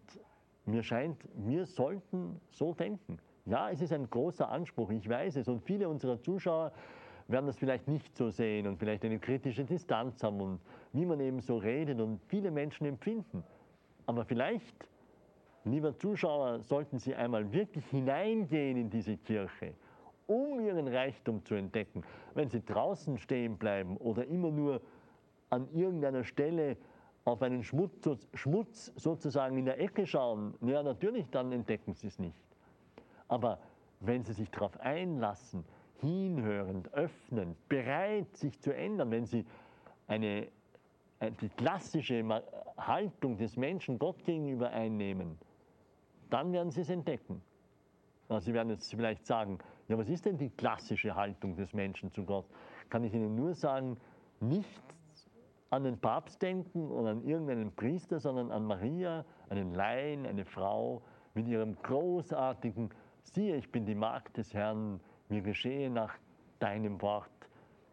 mir 0.65 0.83
scheint, 0.83 1.23
wir 1.35 1.67
sollten 1.67 2.41
so 2.51 2.73
denken. 2.73 3.19
Ja, 3.49 3.71
es 3.71 3.81
ist 3.81 3.95
ein 3.95 4.11
großer 4.11 4.47
Anspruch, 4.51 4.91
ich 4.91 5.09
weiß 5.09 5.37
es. 5.37 5.49
Und 5.49 5.63
viele 5.63 5.89
unserer 5.89 6.21
Zuschauer 6.21 6.71
werden 7.29 7.47
das 7.47 7.57
vielleicht 7.57 7.89
nicht 7.89 8.15
so 8.15 8.29
sehen 8.29 8.67
und 8.67 8.79
vielleicht 8.79 9.07
eine 9.07 9.19
kritische 9.19 9.65
Distanz 9.65 10.23
haben 10.23 10.39
und 10.41 10.61
wie 10.93 11.07
man 11.07 11.19
eben 11.21 11.41
so 11.41 11.57
redet 11.57 11.99
und 11.99 12.21
viele 12.27 12.51
Menschen 12.51 12.87
empfinden. 12.87 13.43
Aber 14.05 14.27
vielleicht, 14.27 14.87
lieber 15.65 15.97
Zuschauer, 15.97 16.61
sollten 16.61 16.99
Sie 16.99 17.15
einmal 17.15 17.51
wirklich 17.51 17.87
hineingehen 17.87 18.77
in 18.77 18.91
diese 18.91 19.17
Kirche, 19.17 19.73
um 20.27 20.61
Ihren 20.61 20.87
Reichtum 20.87 21.43
zu 21.47 21.55
entdecken. 21.55 22.03
Wenn 22.35 22.51
Sie 22.51 22.63
draußen 22.63 23.17
stehen 23.17 23.57
bleiben 23.57 23.97
oder 23.97 24.27
immer 24.27 24.51
nur 24.51 24.83
an 25.49 25.69
irgendeiner 25.73 26.25
Stelle 26.25 26.77
auf 27.25 27.41
einen 27.41 27.63
Schmutz, 27.63 28.29
Schmutz 28.35 28.93
sozusagen 28.97 29.57
in 29.57 29.65
der 29.65 29.81
Ecke 29.81 30.07
schauen, 30.07 30.53
ja 30.61 30.83
natürlich, 30.83 31.31
dann 31.31 31.51
entdecken 31.53 31.95
Sie 31.95 32.09
es 32.09 32.19
nicht. 32.19 32.48
Aber 33.29 33.59
wenn 34.01 34.25
Sie 34.25 34.33
sich 34.33 34.51
darauf 34.51 34.79
einlassen, 34.81 35.65
hinhörend, 36.01 36.93
öffnen, 36.95 37.57
bereit, 37.69 38.37
sich 38.37 38.61
zu 38.61 38.75
ändern, 38.75 39.11
wenn 39.11 39.27
Sie 39.27 39.45
eine, 40.07 40.49
die 41.41 41.49
klassische 41.51 42.25
Haltung 42.77 43.37
des 43.37 43.57
Menschen 43.57 43.99
Gott 43.99 44.25
gegenüber 44.25 44.71
einnehmen, 44.71 45.39
dann 46.31 46.53
werden 46.53 46.71
Sie 46.71 46.83
es 46.83 46.91
entdecken. 46.91 47.43
Also 48.29 48.47
Sie 48.47 48.55
werden 48.55 48.71
jetzt 48.71 48.91
vielleicht 48.91 49.27
sagen, 49.27 49.59
ja, 49.89 49.97
was 49.97 50.09
ist 50.09 50.27
denn 50.27 50.37
die 50.37 50.51
klassische 50.51 51.15
Haltung 51.15 51.57
des 51.57 51.73
Menschen 51.73 52.13
zu 52.13 52.25
Gott? 52.25 52.47
Kann 52.91 53.05
ich 53.05 53.15
Ihnen 53.15 53.35
nur 53.35 53.55
sagen, 53.55 53.97
nicht 54.41 54.83
an 55.71 55.85
den 55.85 55.99
Papst 55.99 56.41
denken 56.41 56.91
oder 56.91 57.11
an 57.11 57.23
irgendeinen 57.23 57.75
Priester, 57.75 58.21
sondern 58.21 58.51
an 58.51 58.65
Maria, 58.65 59.25
einen 59.49 59.75
Laien, 59.75 60.27
eine 60.27 60.45
Frau 60.45 61.03
mit 61.35 61.47
ihrem 61.47 61.77
großartigen 61.83 62.91
siehe, 63.35 63.57
ich 63.57 63.71
bin 63.71 63.87
die 63.87 63.95
Magd 63.95 64.37
des 64.37 64.55
Herrn, 64.55 65.01
mir 65.29 65.43
geschehe 65.43 65.91
nach 65.91 66.15
deinem 66.59 67.01
Wort. 67.03 67.31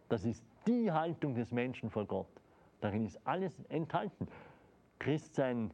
Das 0.10 0.26
ist 0.26 0.44
die 0.68 0.92
Haltung 0.92 1.36
des 1.36 1.52
Menschen 1.52 1.90
vor 1.90 2.06
Gott. 2.06 2.28
Darin 2.82 3.06
ist 3.06 3.20
alles 3.26 3.60
enthalten. 3.70 4.28
Christsein 5.00 5.72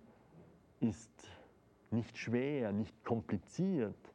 ist 0.79 1.11
nicht 1.91 2.17
schwer, 2.17 2.71
nicht 2.71 3.03
kompliziert, 3.03 4.13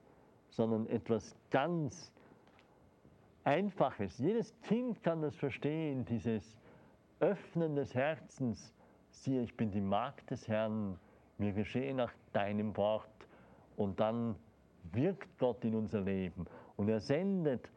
sondern 0.48 0.86
etwas 0.86 1.36
ganz 1.50 2.12
Einfaches. 3.44 4.18
Jedes 4.18 4.60
Kind 4.62 5.02
kann 5.04 5.22
das 5.22 5.36
verstehen, 5.36 6.04
dieses 6.04 6.58
Öffnen 7.20 7.76
des 7.76 7.94
Herzens. 7.94 8.74
Siehe, 9.10 9.42
ich 9.42 9.56
bin 9.56 9.70
die 9.70 9.80
Magd 9.80 10.30
des 10.30 10.48
Herrn, 10.48 10.98
mir 11.38 11.52
geschehe 11.52 11.94
nach 11.94 12.12
deinem 12.32 12.76
Wort. 12.76 13.08
Und 13.76 14.00
dann 14.00 14.34
wirkt 14.92 15.38
Gott 15.38 15.64
in 15.64 15.74
unser 15.74 16.00
Leben 16.00 16.46
und 16.76 16.88
er 16.88 17.00
sendet 17.00 17.68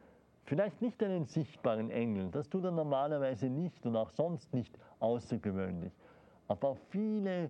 vielleicht 0.46 0.82
nicht 0.82 1.02
einen 1.04 1.26
sichtbaren 1.26 1.90
Engel, 1.90 2.30
das 2.32 2.50
tut 2.50 2.64
er 2.64 2.72
normalerweise 2.72 3.50
nicht 3.50 3.86
und 3.86 3.96
auch 3.96 4.10
sonst 4.10 4.54
nicht 4.54 4.78
außergewöhnlich, 5.00 5.94
aber 6.48 6.76
viele 6.90 7.50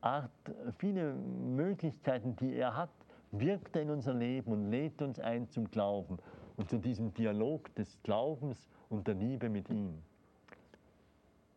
Art, 0.00 0.30
viele 0.78 1.14
Möglichkeiten, 1.14 2.36
die 2.36 2.54
er 2.54 2.76
hat, 2.76 2.90
wirkt 3.32 3.76
er 3.76 3.82
in 3.82 3.90
unser 3.90 4.14
Leben 4.14 4.52
und 4.52 4.70
lädt 4.70 5.02
uns 5.02 5.18
ein 5.18 5.48
zum 5.48 5.70
Glauben 5.70 6.18
und 6.56 6.70
zu 6.70 6.78
diesem 6.78 7.12
Dialog 7.14 7.74
des 7.74 8.00
Glaubens 8.02 8.68
und 8.88 9.06
der 9.06 9.14
Liebe 9.14 9.48
mit 9.48 9.68
ihm. 9.70 10.02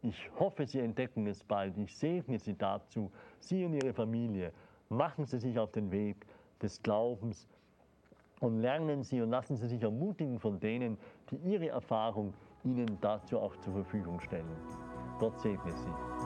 Ich 0.04 0.32
hoffe, 0.40 0.66
Sie 0.66 0.80
entdecken 0.80 1.28
es 1.28 1.44
bald. 1.44 1.78
Ich 1.78 1.96
segne 1.96 2.40
Sie 2.40 2.58
dazu, 2.58 3.12
Sie 3.40 3.64
und 3.64 3.74
Ihre 3.74 3.94
Familie. 3.94 4.52
Machen 4.90 5.26
Sie 5.26 5.40
sich 5.40 5.58
auf 5.60 5.72
den 5.72 5.92
Weg 5.92 6.26
des 6.62 6.82
Glaubens 6.82 7.47
und 8.39 8.60
lernen 8.60 9.04
Sie 9.04 9.21
und 9.21 9.30
lassen 9.30 9.56
Sie 9.56 9.67
sich 9.67 9.82
ermutigen 9.82 10.39
von 10.39 10.60
denen, 10.60 10.97
die 11.30 11.38
ihre 11.38 11.69
Erfahrung 11.69 12.34
Ihnen 12.63 12.97
dazu 13.02 13.39
auch 13.39 13.56
zur 13.58 13.74
Verfügung 13.74 14.19
stellen. 14.19 14.56
Gott 15.19 15.39
segne 15.39 15.71
Sie. 15.71 16.21